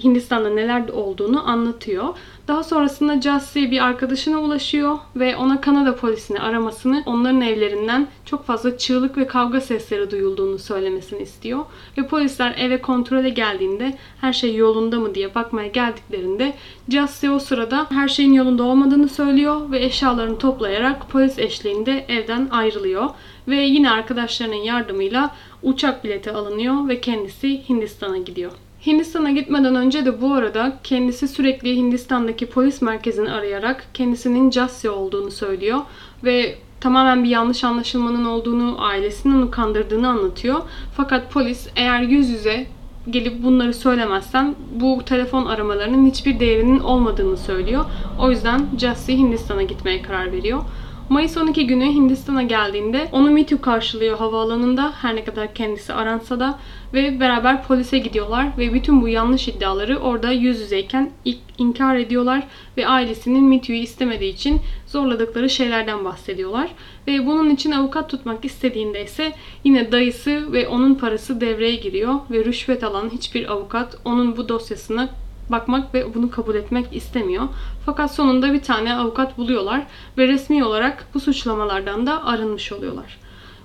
Hindistan'da 0.02 0.50
neler 0.50 0.88
olduğunu 0.88 1.48
anlatıyor. 1.48 2.08
Daha 2.48 2.64
sonrasında 2.64 3.20
Jussie 3.20 3.70
bir 3.70 3.84
arkadaşına 3.84 4.40
ulaşıyor 4.40 4.98
ve 5.16 5.36
ona 5.36 5.60
Kanada 5.60 5.96
polisini 5.96 6.40
aramasını, 6.40 7.02
onların 7.06 7.40
evlerinden 7.40 8.08
çok 8.26 8.46
fazla 8.46 8.78
çığlık 8.78 9.18
ve 9.18 9.26
kavga 9.26 9.60
sesleri 9.60 10.10
duyulduğunu 10.10 10.58
söylemesini 10.58 11.22
istiyor. 11.22 11.64
Ve 11.98 12.06
polisler 12.06 12.54
eve 12.58 12.80
kontrole 12.80 13.30
geldiğinde 13.30 13.98
her 14.20 14.32
şey 14.32 14.54
yolunda 14.54 15.00
mı 15.00 15.14
diye 15.14 15.34
bakmaya 15.34 15.68
geldiklerinde 15.68 16.54
Jussie 16.88 17.30
o 17.30 17.38
sırada 17.38 17.86
her 17.90 18.08
şeyin 18.08 18.32
yolunda 18.32 18.62
olmadığını 18.62 19.08
söylüyor 19.08 19.70
ve 19.70 19.84
eşyalarını 19.84 20.38
toplayarak 20.38 21.10
polis 21.10 21.38
eşliğinde 21.38 22.04
evden 22.08 22.48
ayrılıyor. 22.50 23.10
Ve 23.48 23.56
yine 23.56 23.90
arkadaşlarının 23.90 24.54
yardımıyla 24.54 25.34
uçak 25.62 26.04
bileti 26.04 26.30
alınıyor 26.30 26.88
ve 26.88 27.00
kendisi 27.00 27.68
Hindistan'a 27.68 28.18
gidiyor. 28.18 28.52
Hindistan'a 28.86 29.30
gitmeden 29.30 29.74
önce 29.74 30.06
de 30.06 30.20
bu 30.20 30.34
arada 30.34 30.78
kendisi 30.84 31.28
sürekli 31.28 31.76
Hindistan'daki 31.76 32.46
polis 32.46 32.82
merkezini 32.82 33.30
arayarak 33.30 33.84
kendisinin 33.94 34.50
Jassi 34.50 34.90
olduğunu 34.90 35.30
söylüyor 35.30 35.78
ve 36.24 36.54
tamamen 36.80 37.24
bir 37.24 37.28
yanlış 37.28 37.64
anlaşılmanın 37.64 38.24
olduğunu, 38.24 38.76
ailesinin 38.78 39.34
onu 39.34 39.50
kandırdığını 39.50 40.08
anlatıyor. 40.08 40.62
Fakat 40.96 41.32
polis 41.32 41.68
eğer 41.76 42.00
yüz 42.00 42.28
yüze 42.28 42.66
gelip 43.10 43.42
bunları 43.42 43.74
söylemezsen 43.74 44.54
bu 44.74 45.02
telefon 45.06 45.46
aramalarının 45.46 46.06
hiçbir 46.06 46.40
değerinin 46.40 46.80
olmadığını 46.80 47.36
söylüyor. 47.36 47.84
O 48.18 48.30
yüzden 48.30 48.66
Jassi 48.78 49.16
Hindistan'a 49.16 49.62
gitmeye 49.62 50.02
karar 50.02 50.32
veriyor. 50.32 50.60
Mayıs 51.08 51.36
12 51.36 51.66
günü 51.66 51.84
Hindistan'a 51.84 52.42
geldiğinde 52.42 53.08
onu 53.12 53.30
Mitu 53.30 53.60
karşılıyor 53.60 54.18
havaalanında 54.18 54.92
her 55.02 55.16
ne 55.16 55.24
kadar 55.24 55.54
kendisi 55.54 55.92
aransa 55.92 56.40
da 56.40 56.58
ve 56.94 57.20
beraber 57.20 57.62
polise 57.62 57.98
gidiyorlar 57.98 58.46
ve 58.58 58.74
bütün 58.74 59.02
bu 59.02 59.08
yanlış 59.08 59.48
iddiaları 59.48 59.98
orada 59.98 60.32
yüz 60.32 60.60
yüzeyken 60.60 61.10
ilk 61.24 61.38
inkar 61.58 61.96
ediyorlar 61.96 62.46
ve 62.76 62.86
ailesinin 62.88 63.44
Mitu'yu 63.44 63.78
istemediği 63.78 64.32
için 64.32 64.60
zorladıkları 64.86 65.50
şeylerden 65.50 66.04
bahsediyorlar. 66.04 66.70
Ve 67.06 67.26
bunun 67.26 67.50
için 67.50 67.70
avukat 67.70 68.10
tutmak 68.10 68.44
istediğinde 68.44 69.04
ise 69.04 69.32
yine 69.64 69.92
dayısı 69.92 70.52
ve 70.52 70.68
onun 70.68 70.94
parası 70.94 71.40
devreye 71.40 71.76
giriyor 71.76 72.14
ve 72.30 72.44
rüşvet 72.44 72.84
alan 72.84 73.10
hiçbir 73.10 73.52
avukat 73.52 73.96
onun 74.04 74.36
bu 74.36 74.48
dosyasına 74.48 75.08
bakmak 75.50 75.94
ve 75.94 76.14
bunu 76.14 76.30
kabul 76.30 76.54
etmek 76.54 76.86
istemiyor. 76.92 77.48
Fakat 77.86 78.14
sonunda 78.14 78.52
bir 78.52 78.62
tane 78.62 78.94
avukat 78.94 79.38
buluyorlar 79.38 79.86
ve 80.18 80.28
resmi 80.28 80.64
olarak 80.64 81.06
bu 81.14 81.20
suçlamalardan 81.20 82.06
da 82.06 82.24
arınmış 82.24 82.72
oluyorlar. 82.72 83.18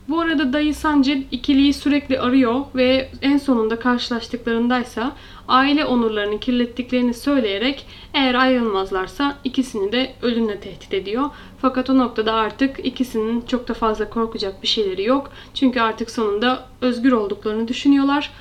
Bu 0.09 0.21
arada 0.21 0.53
dayı 0.53 0.75
Sancı 0.75 1.23
ikiliyi 1.31 1.73
sürekli 1.73 2.19
arıyor 2.19 2.61
ve 2.75 3.09
en 3.21 3.37
sonunda 3.37 3.79
karşılaştıklarındaysa 3.79 5.15
aile 5.47 5.85
onurlarını 5.85 6.39
kirlettiklerini 6.39 7.13
söyleyerek 7.13 7.85
eğer 8.13 8.35
ayrılmazlarsa 8.35 9.37
ikisini 9.43 9.91
de 9.91 10.13
ölümle 10.21 10.59
tehdit 10.59 10.93
ediyor. 10.93 11.29
Fakat 11.61 11.89
o 11.89 11.97
noktada 11.97 12.33
artık 12.33 12.85
ikisinin 12.85 13.41
çok 13.41 13.67
da 13.67 13.73
fazla 13.73 14.09
korkacak 14.09 14.63
bir 14.63 14.67
şeyleri 14.67 15.03
yok. 15.03 15.31
Çünkü 15.53 15.79
artık 15.79 16.11
sonunda 16.11 16.65
özgür 16.81 17.11
olduklarını 17.11 17.67
düşünüyorlar 17.67 18.31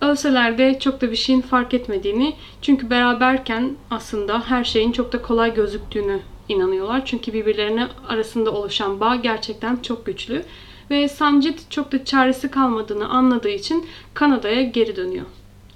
Ölseler 0.00 0.58
de 0.58 0.78
çok 0.78 1.00
da 1.00 1.10
bir 1.10 1.16
şeyin 1.16 1.40
fark 1.40 1.74
etmediğini 1.74 2.34
çünkü 2.62 2.90
beraberken 2.90 3.76
aslında 3.90 4.50
her 4.50 4.64
şeyin 4.64 4.92
çok 4.92 5.12
da 5.12 5.22
kolay 5.22 5.54
gözüktüğünü 5.54 6.20
inanıyorlar. 6.48 7.06
Çünkü 7.06 7.32
birbirlerine 7.32 7.88
arasında 8.08 8.50
oluşan 8.50 9.00
bağ 9.00 9.16
gerçekten 9.16 9.76
çok 9.76 10.06
güçlü. 10.06 10.44
Ve 10.90 11.08
Sanjit 11.08 11.70
çok 11.70 11.92
da 11.92 12.04
çaresi 12.04 12.50
kalmadığını 12.50 13.08
anladığı 13.08 13.48
için 13.48 13.86
Kanada'ya 14.14 14.62
geri 14.62 14.96
dönüyor. 14.96 15.26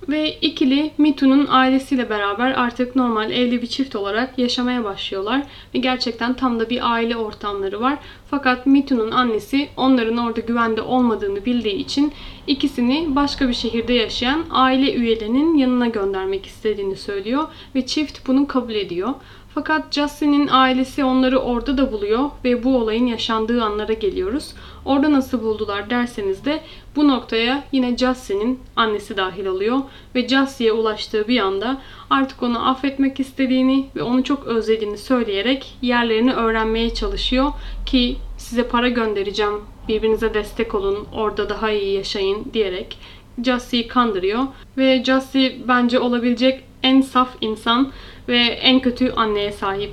Ve 0.09 0.39
ikili 0.41 0.91
Mitu'nun 0.99 1.47
ailesiyle 1.51 2.11
beraber 2.11 2.51
artık 2.51 2.97
normal 2.97 3.31
evli 3.31 3.63
bir 3.63 3.67
çift 3.67 3.97
olarak 3.97 4.39
yaşamaya 4.39 4.85
başlıyorlar. 4.85 5.43
Ve 5.75 5.79
gerçekten 5.79 6.35
tam 6.35 6.61
da 6.61 6.71
bir 6.71 6.93
aile 6.93 7.17
ortamları 7.17 7.81
var. 7.81 7.99
Fakat 8.31 8.67
Mitu'nun 8.67 9.11
annesi 9.11 9.69
onların 9.77 10.17
orada 10.17 10.41
güvende 10.41 10.83
olmadığını 10.83 11.45
bildiği 11.45 11.75
için 11.75 12.13
ikisini 12.47 13.17
başka 13.17 13.49
bir 13.49 13.55
şehirde 13.55 13.93
yaşayan 13.93 14.45
aile 14.51 14.95
üyelerinin 14.95 15.59
yanına 15.59 15.87
göndermek 15.87 16.47
istediğini 16.47 16.97
söylüyor. 16.97 17.49
Ve 17.75 17.87
çift 17.87 18.27
bunu 18.27 18.47
kabul 18.47 18.75
ediyor. 18.75 19.15
Fakat 19.55 19.93
Justin'in 19.95 20.49
ailesi 20.49 21.05
onları 21.05 21.39
orada 21.39 21.79
da 21.79 21.93
buluyor 21.93 22.31
ve 22.45 22.65
bu 22.65 22.77
olayın 22.77 23.07
yaşandığı 23.07 23.63
anlara 23.63 23.93
geliyoruz. 23.93 24.55
Orada 24.85 25.13
nasıl 25.13 25.43
buldular 25.43 25.91
derseniz 25.91 26.45
de 26.45 26.61
bu 26.97 27.09
noktaya 27.09 27.65
yine 27.73 27.97
Justin'in 27.97 28.61
annesi 28.77 29.17
dahil 29.17 29.47
oluyor 29.47 29.79
ve 30.15 30.29
Jussie'ye 30.29 30.73
ulaştığı 30.73 31.29
bir 31.29 31.41
anda 31.41 31.81
artık 32.11 32.43
onu 32.43 32.69
affetmek 32.69 33.21
istediğini 33.21 33.87
ve 33.97 34.03
onu 34.03 34.25
çok 34.25 34.47
özlediğini 34.47 34.99
söyleyerek 34.99 35.77
yerlerini 35.83 36.33
öğrenmeye 36.33 36.95
çalışıyor 36.95 37.53
ki 37.87 38.17
size 38.39 38.69
para 38.69 38.89
göndereceğim, 38.89 39.61
birbirinize 39.89 40.35
destek 40.35 40.75
olun, 40.75 41.07
orada 41.13 41.49
daha 41.49 41.71
iyi 41.71 41.97
yaşayın 41.97 42.45
diyerek 42.53 42.99
Jussie'yi 43.45 43.89
kandırıyor 43.89 44.43
ve 44.77 45.05
Jussie 45.05 45.57
bence 45.69 45.99
olabilecek 45.99 46.65
en 46.83 47.01
saf 47.01 47.29
insan 47.41 47.93
ve 48.31 48.38
en 48.38 48.81
kötü 48.81 49.12
anneye 49.12 49.53
sahip 49.53 49.93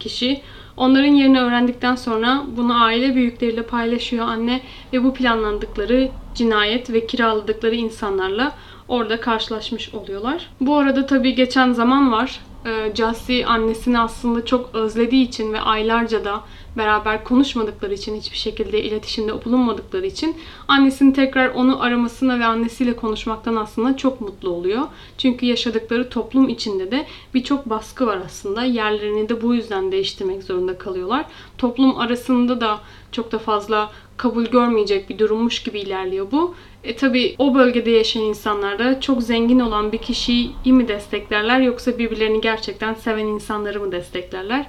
kişi. 0.00 0.40
Onların 0.76 1.12
yerini 1.14 1.40
öğrendikten 1.40 1.94
sonra 1.94 2.42
bunu 2.56 2.84
aile 2.84 3.14
büyükleriyle 3.14 3.62
paylaşıyor 3.62 4.28
anne 4.28 4.60
ve 4.92 5.04
bu 5.04 5.14
planlandıkları 5.14 6.08
cinayet 6.34 6.90
ve 6.92 7.06
kiraladıkları 7.06 7.74
insanlarla 7.74 8.52
orada 8.88 9.20
karşılaşmış 9.20 9.94
oluyorlar. 9.94 10.48
Bu 10.60 10.76
arada 10.76 11.06
tabii 11.06 11.34
geçen 11.34 11.72
zaman 11.72 12.12
var. 12.12 12.40
Ee, 12.66 12.92
Cassie 12.94 13.44
annesini 13.46 13.98
aslında 13.98 14.44
çok 14.44 14.74
özlediği 14.74 15.28
için 15.28 15.52
ve 15.52 15.60
aylarca 15.60 16.24
da 16.24 16.40
beraber 16.76 17.24
konuşmadıkları 17.24 17.94
için 17.94 18.16
hiçbir 18.16 18.36
şekilde 18.36 18.82
iletişimde 18.82 19.44
bulunmadıkları 19.44 20.06
için 20.06 20.36
annesinin 20.68 21.12
tekrar 21.12 21.48
onu 21.48 21.82
aramasına 21.82 22.38
ve 22.38 22.44
annesiyle 22.44 22.96
konuşmaktan 22.96 23.56
aslında 23.56 23.96
çok 23.96 24.20
mutlu 24.20 24.50
oluyor. 24.50 24.82
Çünkü 25.18 25.46
yaşadıkları 25.46 26.08
toplum 26.08 26.48
içinde 26.48 26.90
de 26.90 27.06
birçok 27.34 27.70
baskı 27.70 28.06
var 28.06 28.18
aslında. 28.26 28.64
Yerlerini 28.64 29.28
de 29.28 29.42
bu 29.42 29.54
yüzden 29.54 29.92
değiştirmek 29.92 30.42
zorunda 30.42 30.78
kalıyorlar. 30.78 31.24
Toplum 31.58 31.98
arasında 31.98 32.60
da 32.60 32.80
çok 33.12 33.32
da 33.32 33.38
fazla 33.38 33.90
kabul 34.16 34.44
görmeyecek 34.44 35.10
bir 35.10 35.18
durummuş 35.18 35.62
gibi 35.62 35.80
ilerliyor 35.80 36.26
bu. 36.32 36.54
E 36.84 36.96
tabi 36.96 37.34
o 37.38 37.54
bölgede 37.54 37.90
yaşayan 37.90 38.22
insanlar 38.22 38.78
da 38.78 39.00
çok 39.00 39.22
zengin 39.22 39.60
olan 39.60 39.92
bir 39.92 39.98
kişiyi 39.98 40.52
mi 40.64 40.88
desteklerler 40.88 41.60
yoksa 41.60 41.98
birbirlerini 41.98 42.40
gerçekten 42.40 42.94
seven 42.94 43.26
insanları 43.26 43.80
mı 43.80 43.92
desteklerler? 43.92 44.66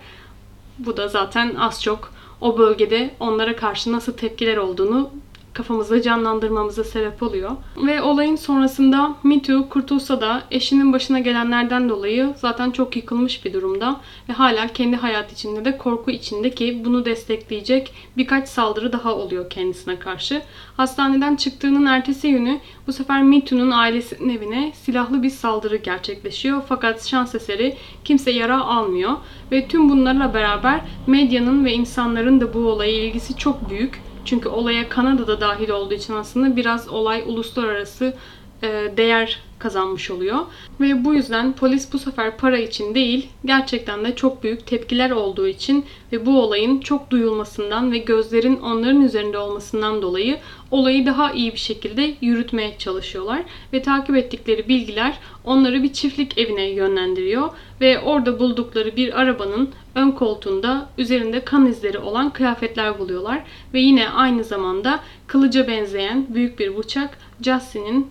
Bu 0.80 0.98
da 0.98 1.08
zaten 1.08 1.56
az 1.56 1.84
çok 1.84 2.14
o 2.42 2.58
bölgede 2.58 3.16
onlara 3.20 3.56
karşı 3.56 3.92
nasıl 3.92 4.14
tepkiler 4.14 4.58
olduğunu 4.58 5.10
kafamızda 5.54 6.02
canlandırmamıza 6.02 6.84
sebep 6.84 7.24
oluyor. 7.24 7.52
Ve 7.78 8.02
olayın 8.02 8.36
sonrasında 8.36 9.16
Me 9.24 9.42
Too 9.42 9.70
kurtulsa 9.70 10.22
da 10.22 10.42
eşinin 10.52 10.94
başına 10.94 11.20
gelenlerden 11.20 11.90
dolayı 11.90 12.34
zaten 12.38 12.72
çok 12.72 12.96
yıkılmış 12.96 13.46
bir 13.46 13.54
durumda 13.54 14.02
ve 14.30 14.34
hala 14.34 14.68
kendi 14.68 14.96
hayat 14.96 15.32
içinde 15.32 15.66
de 15.66 15.78
korku 15.78 16.12
içinde 16.12 16.50
ki 16.50 16.82
bunu 16.86 17.06
destekleyecek 17.06 17.94
birkaç 18.18 18.50
saldırı 18.50 18.94
daha 18.94 19.16
oluyor 19.16 19.50
kendisine 19.50 20.00
karşı. 20.00 20.42
Hastaneden 20.78 21.36
çıktığının 21.36 21.86
ertesi 21.86 22.32
günü 22.32 22.60
bu 22.88 22.94
sefer 22.94 23.24
Me 23.24 23.46
Too'nun 23.46 23.72
ailesinin 23.72 24.38
evine 24.38 24.72
silahlı 24.76 25.24
bir 25.24 25.30
saldırı 25.30 25.76
gerçekleşiyor. 25.76 26.62
Fakat 26.70 27.08
şans 27.08 27.36
eseri 27.36 27.78
kimse 28.06 28.32
yara 28.32 28.62
almıyor 28.62 29.12
ve 29.52 29.68
tüm 29.68 29.90
bunlarla 29.90 30.34
beraber 30.34 30.82
medyanın 31.08 31.66
ve 31.66 31.74
insanların 31.74 32.42
da 32.42 32.54
bu 32.54 32.60
olaya 32.60 33.04
ilgisi 33.04 33.38
çok 33.38 33.70
büyük. 33.70 34.13
Çünkü 34.26 34.50
olaya 34.50 34.90
Kanada'da 34.90 35.42
dahil 35.42 35.70
olduğu 35.70 35.94
için 35.94 36.14
aslında 36.14 36.56
biraz 36.56 36.88
olay 36.88 37.24
uluslararası 37.28 38.14
değer 38.98 39.40
kazanmış 39.64 40.12
oluyor. 40.12 40.40
Ve 40.80 41.06
bu 41.06 41.14
yüzden 41.14 41.54
polis 41.54 41.94
bu 41.94 42.00
sefer 42.00 42.38
para 42.38 42.58
için 42.58 42.96
değil, 42.96 43.28
gerçekten 43.46 44.06
de 44.06 44.16
çok 44.16 44.44
büyük 44.44 44.68
tepkiler 44.68 45.12
olduğu 45.12 45.48
için 45.48 45.86
ve 46.12 46.26
bu 46.26 46.42
olayın 46.42 46.80
çok 46.80 47.10
duyulmasından 47.10 47.92
ve 47.92 47.98
gözlerin 47.98 48.60
onların 48.60 49.02
üzerinde 49.02 49.38
olmasından 49.38 50.02
dolayı 50.02 50.38
olayı 50.72 51.06
daha 51.06 51.32
iyi 51.32 51.54
bir 51.54 51.58
şekilde 51.58 52.14
yürütmeye 52.22 52.78
çalışıyorlar. 52.78 53.44
Ve 53.74 53.82
takip 53.82 54.16
ettikleri 54.16 54.68
bilgiler 54.68 55.18
onları 55.44 55.84
bir 55.84 55.94
çiftlik 55.94 56.38
evine 56.38 56.70
yönlendiriyor 56.70 57.50
ve 57.82 58.00
orada 58.00 58.40
buldukları 58.40 58.96
bir 58.96 59.22
arabanın 59.22 59.70
ön 59.96 60.12
koltuğunda 60.12 60.90
üzerinde 60.98 61.46
kan 61.46 61.66
izleri 61.66 62.00
olan 62.00 62.30
kıyafetler 62.30 63.00
buluyorlar 63.00 63.44
ve 63.74 63.80
yine 63.80 64.10
aynı 64.10 64.44
zamanda 64.44 65.00
kılıca 65.28 65.68
benzeyen 65.68 66.26
büyük 66.30 66.60
bir 66.60 66.78
bıçak 66.78 67.18
Justin'in 67.42 68.08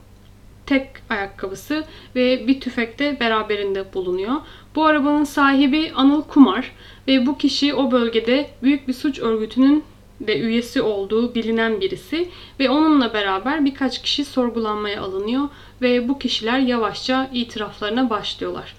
tek 0.67 0.89
ayakkabısı 1.11 1.85
ve 2.17 2.47
bir 2.47 2.61
tüfek 2.61 2.99
de 2.99 3.21
beraberinde 3.21 3.95
bulunuyor. 3.95 4.35
Bu 4.75 4.85
arabanın 4.85 5.25
sahibi 5.25 5.93
Anıl 5.95 6.23
Kumar 6.23 6.73
ve 7.09 7.27
bu 7.27 7.39
kişi 7.39 7.75
o 7.75 7.91
bölgede 7.91 8.51
büyük 8.63 8.89
bir 8.89 8.93
suç 8.93 9.19
örgütünün 9.19 9.85
de 10.21 10.41
üyesi 10.41 10.83
olduğu 10.83 11.35
bilinen 11.35 11.81
birisi 11.81 12.29
ve 12.61 12.71
onunla 12.71 13.15
beraber 13.15 13.65
birkaç 13.65 14.03
kişi 14.03 14.25
sorgulanmaya 14.25 15.03
alınıyor 15.03 15.49
ve 15.83 16.09
bu 16.09 16.19
kişiler 16.19 16.59
yavaşça 16.59 17.31
itiraflarına 17.33 18.11
başlıyorlar. 18.11 18.75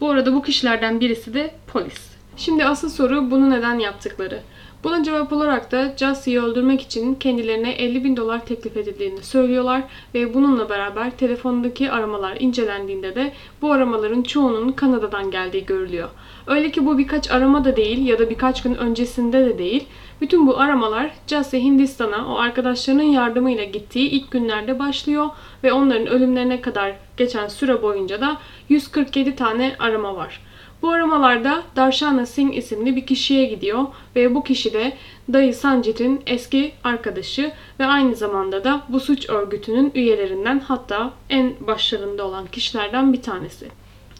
Bu 0.00 0.10
arada 0.10 0.34
bu 0.34 0.42
kişilerden 0.42 1.00
birisi 1.00 1.34
de 1.34 1.54
polis. 1.66 2.10
Şimdi 2.36 2.64
asıl 2.64 2.90
soru 2.90 3.30
bunu 3.30 3.50
neden 3.50 3.78
yaptıkları. 3.78 4.42
Buna 4.86 5.02
cevap 5.02 5.32
olarak 5.32 5.72
da 5.72 5.94
Jesse'yi 5.96 6.40
öldürmek 6.40 6.80
için 6.80 7.14
kendilerine 7.14 7.72
50 7.72 8.04
bin 8.04 8.16
dolar 8.16 8.46
teklif 8.46 8.76
edildiğini 8.76 9.22
söylüyorlar 9.22 9.82
ve 10.14 10.34
bununla 10.34 10.68
beraber 10.68 11.10
telefondaki 11.10 11.90
aramalar 11.90 12.36
incelendiğinde 12.40 13.14
de 13.14 13.32
bu 13.62 13.72
aramaların 13.72 14.22
çoğunun 14.22 14.72
Kanada'dan 14.72 15.30
geldiği 15.30 15.66
görülüyor. 15.66 16.08
Öyle 16.46 16.70
ki 16.70 16.86
bu 16.86 16.98
birkaç 16.98 17.30
arama 17.30 17.64
da 17.64 17.76
değil 17.76 18.06
ya 18.06 18.18
da 18.18 18.30
birkaç 18.30 18.62
gün 18.62 18.74
öncesinde 18.74 19.46
de 19.46 19.58
değil. 19.58 19.84
Bütün 20.20 20.46
bu 20.46 20.58
aramalar 20.58 21.10
Jesse 21.26 21.62
Hindistan'a 21.62 22.34
o 22.34 22.38
arkadaşlarının 22.38 23.02
yardımıyla 23.02 23.64
gittiği 23.64 24.10
ilk 24.10 24.30
günlerde 24.30 24.78
başlıyor 24.78 25.26
ve 25.64 25.72
onların 25.72 26.06
ölümlerine 26.06 26.60
kadar 26.60 26.96
geçen 27.16 27.48
süre 27.48 27.82
boyunca 27.82 28.20
da 28.20 28.36
147 28.68 29.36
tane 29.36 29.76
arama 29.78 30.16
var. 30.16 30.45
Bu 30.86 30.90
aramalarda 30.90 31.62
Darshana 31.76 32.26
Singh 32.26 32.56
isimli 32.56 32.96
bir 32.96 33.06
kişiye 33.06 33.44
gidiyor 33.44 33.84
ve 34.16 34.34
bu 34.34 34.44
kişi 34.44 34.72
de 34.72 34.92
dayı 35.32 35.54
Sanjit'in 35.54 36.22
eski 36.26 36.72
arkadaşı 36.84 37.52
ve 37.80 37.86
aynı 37.86 38.16
zamanda 38.16 38.64
da 38.64 38.82
bu 38.88 39.00
suç 39.00 39.28
örgütünün 39.30 39.92
üyelerinden 39.94 40.60
hatta 40.60 41.10
en 41.30 41.54
başlarında 41.66 42.26
olan 42.26 42.46
kişilerden 42.46 43.12
bir 43.12 43.22
tanesi. 43.22 43.68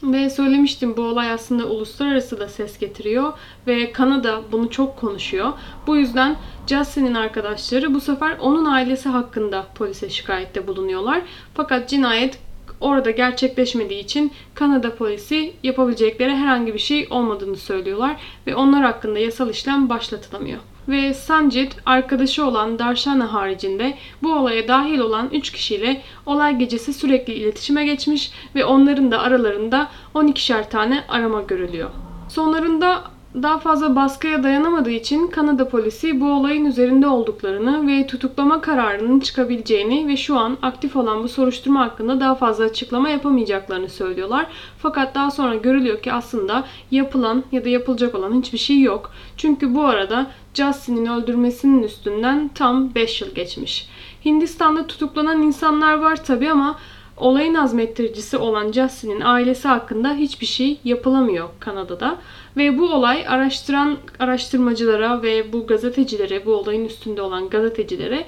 Ve 0.03 0.29
söylemiştim 0.29 0.97
bu 0.97 1.01
olay 1.01 1.31
aslında 1.31 1.65
uluslararası 1.65 2.39
da 2.39 2.47
ses 2.47 2.79
getiriyor 2.79 3.33
ve 3.67 3.91
Kanada 3.91 4.41
bunu 4.51 4.69
çok 4.69 4.97
konuşuyor. 4.97 5.53
Bu 5.87 5.97
yüzden 5.97 6.37
Justin'in 6.67 7.13
arkadaşları 7.13 7.93
bu 7.93 8.01
sefer 8.01 8.37
onun 8.39 8.65
ailesi 8.65 9.09
hakkında 9.09 9.67
polise 9.75 10.09
şikayette 10.09 10.67
bulunuyorlar. 10.67 11.21
Fakat 11.53 11.89
cinayet 11.89 12.46
orada 12.81 13.11
gerçekleşmediği 13.11 13.99
için 13.99 14.31
Kanada 14.53 14.95
polisi 14.95 15.53
yapabilecekleri 15.63 16.35
herhangi 16.35 16.73
bir 16.73 16.79
şey 16.79 17.07
olmadığını 17.09 17.57
söylüyorlar 17.57 18.17
ve 18.47 18.55
onlar 18.55 18.83
hakkında 18.83 19.19
yasal 19.19 19.49
işlem 19.49 19.89
başlatılamıyor. 19.89 20.59
Ve 20.87 21.13
Sanjit 21.13 21.75
arkadaşı 21.85 22.45
olan 22.45 22.79
Darshana 22.79 23.33
haricinde 23.33 23.97
bu 24.23 24.33
olaya 24.33 24.67
dahil 24.67 24.99
olan 24.99 25.29
3 25.33 25.51
kişiyle 25.51 26.01
olay 26.25 26.57
gecesi 26.57 26.93
sürekli 26.93 27.33
iletişime 27.33 27.85
geçmiş 27.85 28.31
ve 28.55 28.65
onların 28.65 29.11
da 29.11 29.19
aralarında 29.19 29.91
12'şer 30.15 30.69
tane 30.69 31.03
arama 31.07 31.41
görülüyor. 31.41 31.89
Sonlarında 32.29 33.03
daha 33.43 33.59
fazla 33.59 33.95
baskıya 33.95 34.43
dayanamadığı 34.43 34.91
için 34.91 35.27
Kanada 35.27 35.69
polisi 35.69 36.21
bu 36.21 36.31
olayın 36.31 36.65
üzerinde 36.65 37.07
olduklarını 37.07 37.87
ve 37.87 38.07
tutuklama 38.07 38.61
kararının 38.61 39.19
çıkabileceğini 39.19 40.07
ve 40.07 40.17
şu 40.17 40.37
an 40.37 40.57
aktif 40.61 40.95
olan 40.95 41.23
bu 41.23 41.27
soruşturma 41.27 41.81
hakkında 41.81 42.19
daha 42.19 42.35
fazla 42.35 42.63
açıklama 42.63 43.09
yapamayacaklarını 43.09 43.89
söylüyorlar. 43.89 44.47
Fakat 44.77 45.15
daha 45.15 45.31
sonra 45.31 45.55
görülüyor 45.55 46.01
ki 46.01 46.13
aslında 46.13 46.63
yapılan 46.91 47.43
ya 47.51 47.65
da 47.65 47.69
yapılacak 47.69 48.15
olan 48.15 48.33
hiçbir 48.41 48.57
şey 48.57 48.81
yok. 48.81 49.11
Çünkü 49.37 49.75
bu 49.75 49.85
arada 49.85 50.27
Justin'in 50.53 51.05
öldürmesinin 51.05 51.83
üstünden 51.83 52.47
tam 52.55 52.95
5 52.95 53.21
yıl 53.21 53.35
geçmiş. 53.35 53.89
Hindistan'da 54.25 54.87
tutuklanan 54.87 55.41
insanlar 55.41 55.93
var 55.93 56.23
tabi 56.23 56.51
ama 56.51 56.79
olayın 57.17 57.53
azmettiricisi 57.53 58.37
olan 58.37 58.71
Justin'in 58.71 59.21
ailesi 59.21 59.67
hakkında 59.67 60.13
hiçbir 60.13 60.45
şey 60.45 60.79
yapılamıyor 60.83 61.49
Kanada'da. 61.59 62.17
Ve 62.57 62.77
bu 62.77 62.89
olay 62.93 63.27
araştıran 63.27 63.97
araştırmacılara 64.19 65.21
ve 65.21 65.53
bu 65.53 65.67
gazetecilere, 65.67 66.45
bu 66.45 66.53
olayın 66.53 66.85
üstünde 66.85 67.21
olan 67.21 67.49
gazetecilere 67.49 68.25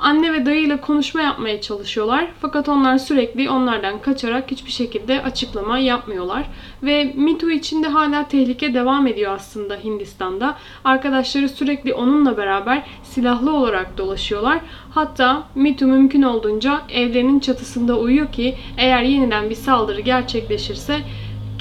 anne 0.00 0.32
ve 0.32 0.46
dayıyla 0.46 0.80
konuşma 0.80 1.22
yapmaya 1.22 1.60
çalışıyorlar. 1.60 2.30
Fakat 2.40 2.68
onlar 2.68 2.98
sürekli 2.98 3.50
onlardan 3.50 3.98
kaçarak 3.98 4.50
hiçbir 4.50 4.70
şekilde 4.70 5.22
açıklama 5.22 5.78
yapmıyorlar. 5.78 6.44
Ve 6.82 7.12
Me 7.16 7.38
Too 7.38 7.50
içinde 7.50 7.88
hala 7.88 8.28
tehlike 8.28 8.74
devam 8.74 9.06
ediyor 9.06 9.32
aslında 9.32 9.76
Hindistan'da. 9.84 10.56
Arkadaşları 10.84 11.48
sürekli 11.48 11.94
onunla 11.94 12.36
beraber 12.36 12.82
silahlı 13.02 13.56
olarak 13.56 13.98
dolaşıyorlar. 13.98 14.60
Hatta 14.90 15.42
Me 15.54 15.76
Too 15.76 15.88
mümkün 15.88 16.22
olduğunca 16.22 16.80
evlerinin 16.92 17.40
çatısında 17.40 17.98
uyuyor 17.98 18.32
ki 18.32 18.54
eğer 18.78 19.02
yeniden 19.02 19.50
bir 19.50 19.54
saldırı 19.54 20.00
gerçekleşirse 20.00 21.00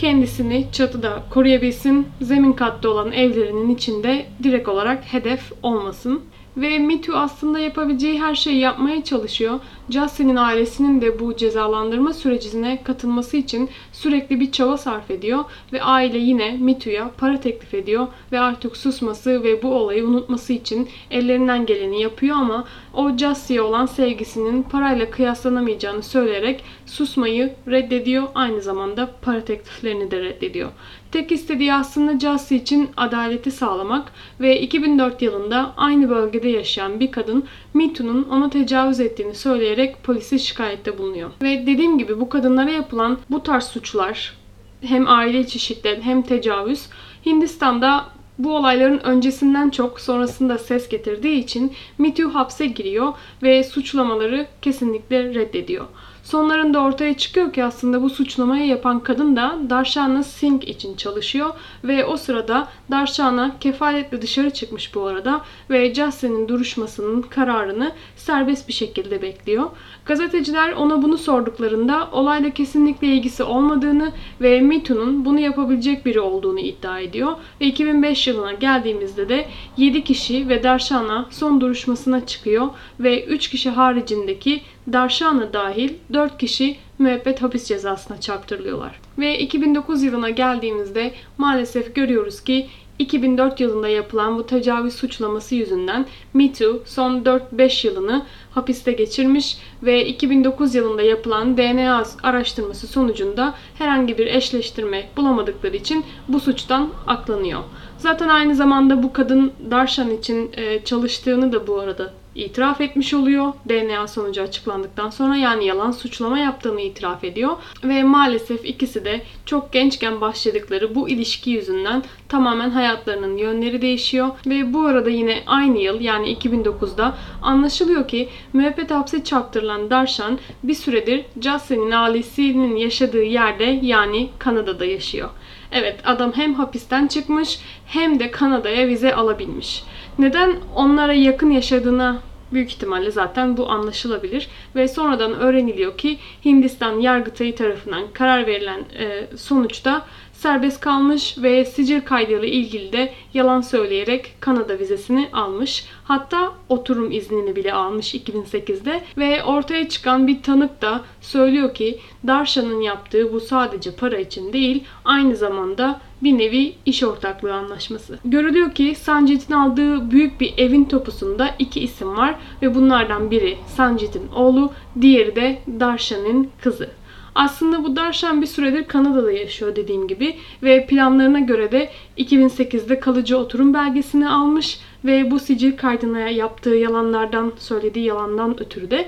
kendisini 0.04 0.68
çatıda 0.72 1.24
koruyabilsin, 1.30 2.08
zemin 2.22 2.54
katta 2.54 2.90
olan 2.90 3.12
evlerinin 3.12 3.70
içinde 3.70 4.26
direkt 4.44 4.68
olarak 4.68 5.14
hedef 5.14 5.52
olmasın. 5.64 6.22
Ve 6.58 7.02
Too 7.02 7.18
aslında 7.18 7.60
yapabileceği 7.60 8.22
her 8.22 8.36
şeyi 8.36 8.60
yapmaya 8.60 9.04
çalışıyor. 9.04 9.60
Justin'in 9.90 10.36
ailesinin 10.36 11.02
de 11.02 11.20
bu 11.20 11.36
cezalandırma 11.36 12.14
sürecine 12.14 12.84
katılması 12.84 13.38
için 13.38 13.70
sürekli 13.92 14.40
bir 14.40 14.52
çaba 14.52 14.78
sarf 14.78 15.12
ediyor. 15.12 15.46
Ve 15.74 15.84
aile 15.84 16.18
yine 16.18 16.58
Me 16.58 16.80
Too'ya 16.80 17.12
para 17.18 17.40
teklif 17.40 17.74
ediyor. 17.74 18.08
Ve 18.32 18.40
artık 18.40 18.78
susması 18.78 19.44
ve 19.44 19.64
bu 19.64 19.76
olayı 19.76 20.06
unutması 20.06 20.54
için 20.54 20.90
ellerinden 21.12 21.66
geleni 21.66 22.02
yapıyor 22.02 22.36
ama 22.36 22.66
o 22.94 23.18
Justice'ye 23.18 23.62
olan 23.62 23.86
sevgisinin 23.86 24.64
parayla 24.64 25.10
kıyaslanamayacağını 25.10 26.04
söyleyerek 26.04 26.64
susmayı 26.86 27.54
reddediyor. 27.68 28.24
Aynı 28.36 28.62
zamanda 28.62 29.10
para 29.22 29.46
tekliflerini 29.46 30.12
de 30.12 30.20
reddediyor. 30.20 30.70
Tek 31.14 31.32
istediği 31.32 31.74
aslında 31.74 32.20
Jussie 32.20 32.58
için 32.58 32.90
adaleti 32.98 33.52
sağlamak 33.52 34.12
ve 34.40 34.62
2004 34.62 35.22
yılında 35.22 35.74
aynı 35.78 36.10
bölgede 36.10 36.50
yaşayan 36.50 37.00
bir 37.00 37.12
kadın 37.12 37.46
Mitu'nun 37.74 38.24
ona 38.24 38.50
tecavüz 38.50 39.00
ettiğini 39.00 39.36
söyleyerek 39.36 40.04
polise 40.04 40.40
şikayette 40.40 40.98
bulunuyor. 40.98 41.32
Ve 41.42 41.68
dediğim 41.68 41.98
gibi 41.98 42.20
bu 42.20 42.30
kadınlara 42.30 42.70
yapılan 42.70 43.18
bu 43.30 43.44
tarz 43.44 43.64
suçlar 43.64 44.38
hem 44.82 45.08
aile 45.08 45.40
içi 45.40 45.60
şiddet 45.60 46.04
hem 46.04 46.22
tecavüz 46.22 46.86
Hindistan'da 47.26 48.06
bu 48.40 48.56
olayların 48.56 49.00
öncesinden 49.00 49.70
çok 49.70 50.00
sonrasında 50.00 50.58
ses 50.58 50.90
getirdiği 50.90 51.40
için 51.40 51.74
Too 52.18 52.34
hapse 52.34 52.66
giriyor 52.66 53.14
ve 53.44 53.64
suçlamaları 53.64 54.48
kesinlikle 54.62 55.24
reddediyor. 55.24 55.86
Sonlarında 56.24 56.80
ortaya 56.80 57.14
çıkıyor 57.14 57.54
ki 57.54 57.64
aslında 57.64 58.02
bu 58.02 58.10
suçlamayı 58.10 58.68
yapan 58.68 59.00
kadın 59.00 59.36
da 59.36 59.60
Darshana 59.70 60.24
Singh 60.24 60.68
için 60.68 60.96
çalışıyor 60.96 61.50
ve 61.84 62.06
o 62.06 62.18
sırada 62.18 62.68
Darshana 62.92 63.60
kefaletle 63.60 64.22
dışarı 64.22 64.50
çıkmış 64.50 64.96
bu 64.96 65.06
arada 65.06 65.42
ve 65.70 65.94
Justin'in 65.94 66.48
duruşmasının 66.48 67.22
kararını 67.22 67.92
serbest 68.16 68.68
bir 68.68 68.74
şekilde 68.74 69.22
bekliyor. 69.22 69.66
Gazeteciler 70.06 70.72
ona 70.72 71.02
bunu 71.02 71.18
sorduklarında 71.18 72.10
olayla 72.12 72.50
kesinlikle 72.50 73.08
ilgisi 73.08 73.44
olmadığını 73.44 74.12
ve 74.42 74.62
Mitu'nun 74.62 75.26
bunu 75.26 75.40
yapabilecek 75.40 76.06
biri 76.06 76.20
olduğunu 76.20 76.60
iddia 76.60 77.00
ediyor. 77.00 77.32
Ve 77.62 77.66
2005 77.66 78.28
yılına 78.28 78.54
geldiğimizde 78.54 79.30
de 79.30 79.46
7 79.78 80.04
kişi 80.04 80.50
ve 80.50 80.64
Darshana 80.64 81.26
son 81.30 81.62
duruşmasına 81.62 82.26
çıkıyor 82.26 82.68
ve 83.00 83.26
3 83.26 83.50
kişi 83.50 83.70
haricindeki 83.70 84.62
Darshana 84.92 85.54
dahil 85.54 85.94
4 86.14 86.38
kişi 86.38 86.76
müebbet 87.00 87.42
hapis 87.42 87.68
cezasına 87.68 88.22
çarptırılıyorlar. 88.22 89.00
Ve 89.18 89.40
2009 89.40 90.04
yılına 90.04 90.30
geldiğimizde 90.30 91.12
maalesef 91.38 91.96
görüyoruz 91.96 92.44
ki 92.44 92.68
2004 93.00 93.60
yılında 93.60 93.88
yapılan 93.88 94.38
bu 94.38 94.46
tecavüz 94.46 94.94
suçlaması 94.94 95.56
yüzünden 95.56 96.06
Me 96.34 96.54
Too 96.54 96.80
son 96.86 97.24
4-5 97.24 97.88
yılını 97.88 98.26
hapiste 98.52 98.92
geçirmiş 98.92 99.58
ve 99.84 100.06
2009 100.06 100.76
yılında 100.76 101.02
yapılan 101.02 101.58
DNA 101.58 102.04
araştırması 102.24 102.88
sonucunda 102.88 103.54
herhangi 103.78 104.18
bir 104.18 104.28
eşleştirme 104.28 105.10
bulamadıkları 105.18 105.76
için 105.76 106.06
bu 106.28 106.40
suçtan 106.40 106.90
aklanıyor. 107.08 107.64
Zaten 107.98 108.30
aynı 108.30 108.56
zamanda 108.56 109.04
bu 109.04 109.14
kadın 109.14 109.52
Darshan 109.72 110.12
için 110.12 110.52
e, 110.58 110.84
çalıştığını 110.84 111.52
da 111.52 111.68
bu 111.68 111.80
arada 111.80 112.14
itiraf 112.36 112.82
etmiş 112.82 113.14
oluyor. 113.14 113.54
DNA 113.70 114.08
sonucu 114.08 114.42
açıklandıktan 114.42 115.10
sonra 115.10 115.36
yani 115.36 115.66
yalan 115.66 115.92
suçlama 115.92 116.40
yaptığını 116.40 116.82
itiraf 116.82 117.24
ediyor. 117.24 117.52
Ve 117.84 118.04
maalesef 118.04 118.66
ikisi 118.66 119.06
de 119.06 119.22
çok 119.46 119.74
gençken 119.74 120.22
başladıkları 120.22 120.96
bu 120.96 121.10
ilişki 121.10 121.50
yüzünden 121.50 122.04
tamamen 122.30 122.70
hayatlarının 122.70 123.38
yönleri 123.38 123.82
değişiyor. 123.82 124.30
Ve 124.46 124.74
bu 124.74 124.86
arada 124.86 125.10
yine 125.10 125.44
aynı 125.46 125.80
yıl 125.80 126.02
yani 126.02 126.34
2009'da 126.36 127.18
anlaşılıyor 127.42 128.08
ki 128.08 128.30
müebbet 128.54 128.92
hapse 128.92 129.24
çarptırılan 129.24 129.90
Darshan 129.90 130.40
bir 130.64 130.76
süredir 130.76 131.26
Justin'in 131.42 131.92
ailesinin 131.92 132.76
yaşadığı 132.76 133.24
yerde 133.24 133.80
yani 133.82 134.30
Kanada'da 134.40 134.86
yaşıyor. 134.86 135.30
Evet 135.72 136.00
adam 136.04 136.32
hem 136.36 136.54
hapisten 136.54 137.08
çıkmış 137.08 137.60
hem 137.86 138.20
de 138.20 138.32
Kanada'ya 138.32 138.88
vize 138.88 139.16
alabilmiş. 139.16 139.84
Neden 140.20 140.56
onlara 140.76 141.14
yakın 141.14 141.50
yaşadığına 141.50 142.20
büyük 142.54 142.72
ihtimalle 142.72 143.12
zaten 143.12 143.58
bu 143.58 143.70
anlaşılabilir. 143.70 144.48
Ve 144.76 144.88
sonradan 144.88 145.34
öğreniliyor 145.34 145.98
ki 145.98 146.18
Hindistan 146.46 147.00
Yargıtayı 147.00 147.56
tarafından 147.56 148.04
karar 148.14 148.48
verilen 148.48 148.80
e, 149.00 149.28
sonuçta 149.38 150.06
serbest 150.44 150.80
kalmış 150.80 151.38
ve 151.38 151.66
sicil 151.66 152.02
kaydıyla 152.02 152.48
ilgili 152.48 152.94
de 152.94 153.14
yalan 153.34 153.62
söyleyerek 153.62 154.36
Kanada 154.40 154.80
vizesini 154.80 155.30
almış. 155.34 155.86
Hatta 156.04 156.54
oturum 156.70 157.12
iznini 157.12 157.56
bile 157.56 157.74
almış 157.74 158.16
2008'de 158.16 159.02
ve 159.18 159.44
ortaya 159.44 159.90
çıkan 159.90 160.28
bir 160.28 160.42
tanık 160.42 160.82
da 160.82 161.02
söylüyor 161.22 161.74
ki 161.74 162.00
Darshan'ın 162.28 162.82
yaptığı 162.82 163.34
bu 163.34 163.40
sadece 163.40 163.92
para 163.92 164.18
için 164.18 164.54
değil 164.54 164.84
aynı 165.06 165.36
zamanda 165.36 166.02
bir 166.24 166.38
nevi 166.38 166.76
iş 166.86 167.04
ortaklığı 167.04 167.54
anlaşması. 167.54 168.20
Görülüyor 168.26 168.72
ki 168.72 168.96
Sanjit'in 168.96 169.54
aldığı 169.54 170.12
büyük 170.12 170.42
bir 170.42 170.54
evin 170.58 170.86
topusunda 170.86 171.56
iki 171.60 171.80
isim 171.80 172.18
var 172.18 172.36
ve 172.62 172.76
bunlardan 172.76 173.32
biri 173.32 173.58
Sanjit'in 173.68 174.28
oğlu, 174.36 174.72
diğeri 175.02 175.36
de 175.36 175.60
Darshan'ın 175.80 176.50
kızı. 176.62 176.90
Aslında 177.36 177.84
bu 177.84 177.96
Darshan 177.96 178.42
bir 178.42 178.48
süredir 178.48 178.84
Kanada'da 178.84 179.32
yaşıyor 179.32 179.76
dediğim 179.76 180.08
gibi 180.08 180.36
ve 180.64 180.86
planlarına 180.86 181.40
göre 181.40 181.72
de 181.72 181.90
2008'de 182.18 183.00
kalıcı 183.00 183.38
oturum 183.38 183.74
belgesini 183.74 184.30
almış 184.30 184.80
ve 185.06 185.32
bu 185.32 185.40
sicil 185.40 185.78
kaydına 185.78 186.20
yaptığı 186.20 186.76
yalanlardan, 186.76 187.54
söylediği 187.58 188.06
yalandan 188.06 188.62
ötürü 188.62 188.92
de 188.92 189.08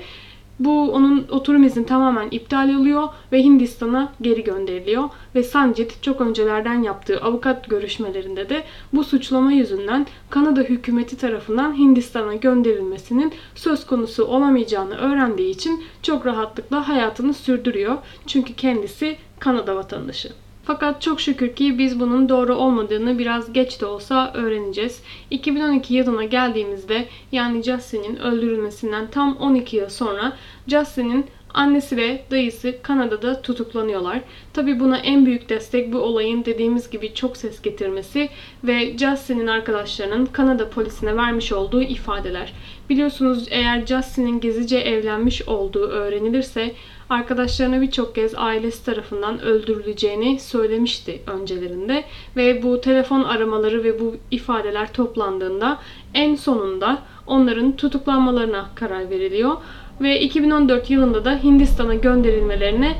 bu 0.60 0.92
onun 0.92 1.26
oturum 1.30 1.64
izni 1.64 1.86
tamamen 1.86 2.28
iptal 2.30 2.74
oluyor 2.74 3.08
ve 3.32 3.42
Hindistan'a 3.42 4.12
geri 4.20 4.44
gönderiliyor. 4.44 5.04
Ve 5.34 5.42
Sanjit 5.42 6.02
çok 6.02 6.20
öncelerden 6.20 6.82
yaptığı 6.82 7.20
avukat 7.20 7.70
görüşmelerinde 7.70 8.48
de 8.48 8.64
bu 8.92 9.04
suçlama 9.04 9.52
yüzünden 9.52 10.06
Kanada 10.30 10.60
hükümeti 10.60 11.16
tarafından 11.16 11.78
Hindistan'a 11.78 12.34
gönderilmesinin 12.34 13.32
söz 13.54 13.86
konusu 13.86 14.24
olamayacağını 14.24 14.96
öğrendiği 14.96 15.50
için 15.50 15.84
çok 16.02 16.26
rahatlıkla 16.26 16.88
hayatını 16.88 17.34
sürdürüyor. 17.34 17.98
Çünkü 18.26 18.54
kendisi 18.54 19.16
Kanada 19.38 19.76
vatandaşı. 19.76 20.45
Fakat 20.66 21.02
çok 21.02 21.20
şükür 21.20 21.52
ki 21.54 21.78
biz 21.78 22.00
bunun 22.00 22.28
doğru 22.28 22.54
olmadığını 22.54 23.18
biraz 23.18 23.52
geç 23.52 23.80
de 23.80 23.86
olsa 23.86 24.32
öğreneceğiz. 24.34 25.02
2012 25.30 25.94
yılına 25.94 26.24
geldiğimizde 26.24 27.06
yani 27.32 27.62
Justin'in 27.62 28.16
öldürülmesinden 28.16 29.10
tam 29.10 29.36
12 29.36 29.76
yıl 29.76 29.88
sonra 29.88 30.32
Justin'in 30.68 31.26
Annesi 31.54 31.96
ve 31.96 32.22
dayısı 32.30 32.74
Kanada'da 32.82 33.42
tutuklanıyorlar. 33.42 34.20
Tabi 34.52 34.80
buna 34.80 34.98
en 34.98 35.26
büyük 35.26 35.48
destek 35.48 35.92
bu 35.92 35.98
olayın 35.98 36.44
dediğimiz 36.44 36.90
gibi 36.90 37.14
çok 37.14 37.36
ses 37.36 37.62
getirmesi 37.62 38.28
ve 38.64 38.98
Justin'in 38.98 39.46
arkadaşlarının 39.46 40.26
Kanada 40.26 40.70
polisine 40.70 41.16
vermiş 41.16 41.52
olduğu 41.52 41.82
ifadeler. 41.82 42.52
Biliyorsunuz 42.90 43.46
eğer 43.50 43.86
Justin'in 43.86 44.40
gezice 44.40 44.78
evlenmiş 44.78 45.48
olduğu 45.48 45.88
öğrenilirse 45.88 46.74
arkadaşlarına 47.10 47.80
birçok 47.80 48.14
kez 48.14 48.34
ailesi 48.36 48.84
tarafından 48.84 49.40
öldürüleceğini 49.40 50.40
söylemişti 50.40 51.22
öncelerinde 51.26 52.04
ve 52.36 52.62
bu 52.62 52.80
telefon 52.80 53.22
aramaları 53.22 53.84
ve 53.84 54.00
bu 54.00 54.16
ifadeler 54.30 54.92
toplandığında 54.92 55.78
en 56.14 56.34
sonunda 56.34 56.98
onların 57.26 57.72
tutuklanmalarına 57.72 58.66
karar 58.74 59.10
veriliyor 59.10 59.56
ve 60.00 60.20
2014 60.20 60.90
yılında 60.90 61.24
da 61.24 61.38
Hindistan'a 61.42 61.94
gönderilmelerine 61.94 62.96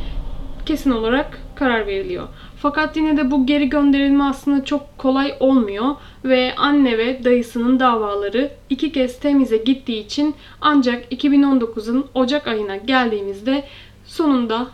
kesin 0.67 0.91
olarak 0.91 1.39
karar 1.55 1.87
veriliyor. 1.87 2.29
Fakat 2.57 2.97
yine 2.97 3.17
de 3.17 3.31
bu 3.31 3.47
geri 3.47 3.69
gönderilme 3.69 4.25
aslında 4.25 4.65
çok 4.65 4.99
kolay 4.99 5.35
olmuyor 5.41 5.95
ve 6.25 6.55
anne 6.57 6.99
ve 6.99 7.25
dayısının 7.25 7.81
davaları 7.81 8.51
iki 8.71 8.93
kez 8.93 9.21
temize 9.21 9.57
gittiği 9.57 10.05
için 10.05 10.35
ancak 10.61 11.13
2019'un 11.13 12.07
Ocak 12.15 12.47
ayına 12.47 12.77
geldiğimizde 12.77 13.65
sonunda 14.07 14.67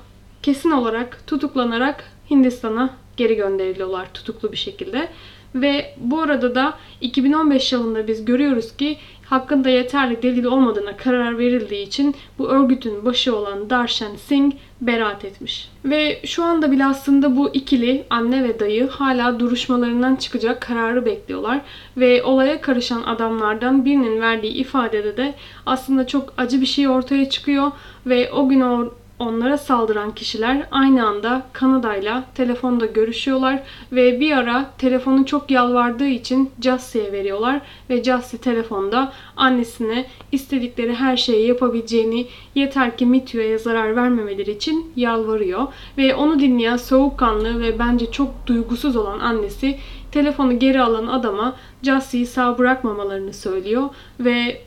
kesin 0.43 0.71
olarak 0.71 1.27
tutuklanarak 1.27 2.05
Hindistan'a 2.31 2.91
geri 3.17 3.37
gönderiliyorlar 3.37 4.13
tutuklu 4.15 4.53
bir 4.53 4.57
şekilde. 4.57 5.09
Ve 5.55 5.95
bu 5.97 6.21
arada 6.21 6.55
da 6.55 6.75
2015 7.01 7.73
yılında 7.73 8.09
biz 8.09 8.25
görüyoruz 8.25 8.77
ki 8.77 8.99
hakkında 9.25 9.69
yeterli 9.69 10.23
delil 10.23 10.45
olmadığına 10.45 10.97
karar 10.97 11.39
verildiği 11.39 11.87
için 11.87 12.15
bu 12.39 12.49
örgütün 12.49 13.05
başı 13.05 13.37
olan 13.37 13.71
Darshan 13.71 14.17
Singh 14.17 14.55
beraat 14.81 15.25
etmiş. 15.25 15.69
Ve 15.85 16.21
şu 16.25 16.45
anda 16.45 16.73
bile 16.73 16.87
aslında 16.87 17.37
bu 17.37 17.55
ikili 17.55 18.05
anne 18.11 18.45
ve 18.45 18.61
dayı 18.61 18.89
hala 18.89 19.41
duruşmalarından 19.41 20.17
çıkacak 20.17 20.61
kararı 20.61 21.07
bekliyorlar. 21.07 21.61
Ve 21.97 22.23
olaya 22.23 22.61
karışan 22.61 23.03
adamlardan 23.03 23.85
birinin 23.85 24.21
verdiği 24.21 24.53
ifadede 24.53 25.17
de 25.17 25.35
aslında 25.67 26.07
çok 26.07 26.35
acı 26.37 26.61
bir 26.61 26.67
şey 26.67 26.89
ortaya 26.89 27.31
çıkıyor 27.31 27.71
ve 28.07 28.33
o 28.33 28.49
gün 28.49 28.61
o 28.61 28.95
onlara 29.23 29.59
saldıran 29.59 30.15
kişiler 30.15 30.67
aynı 30.71 31.07
anda 31.07 31.43
Kanada'yla 31.53 32.25
telefonda 32.35 32.87
görüşüyorlar 32.87 33.63
ve 33.93 34.21
bir 34.21 34.33
ara 34.33 34.71
telefonu 34.79 35.27
çok 35.27 35.51
yalvardığı 35.51 36.07
için 36.07 36.51
Jassie'ye 36.61 37.13
veriyorlar 37.13 37.61
ve 37.91 38.05
Jassie 38.05 38.39
telefonda 38.39 39.13
annesine 39.37 40.07
istedikleri 40.33 40.95
her 40.95 41.17
şeyi 41.17 41.49
yapabileceğini 41.49 42.27
yeter 42.55 42.97
ki 42.97 43.07
Mitü'ye 43.07 43.59
zarar 43.59 43.97
vermemeleri 43.97 44.51
için 44.51 44.93
yalvarıyor 44.97 45.67
ve 45.99 46.15
onu 46.15 46.41
dinleyen 46.41 46.77
soğukkanlı 46.77 47.61
ve 47.61 47.79
bence 47.79 48.11
çok 48.11 48.47
duygusuz 48.47 48.97
olan 48.97 49.19
annesi 49.19 49.79
telefonu 50.13 50.59
geri 50.59 50.83
alan 50.83 51.07
adama 51.07 51.57
Jassie'yi 51.83 52.27
sağ 52.27 52.59
bırakmamalarını 52.59 53.33
söylüyor 53.33 53.89
ve 54.21 54.61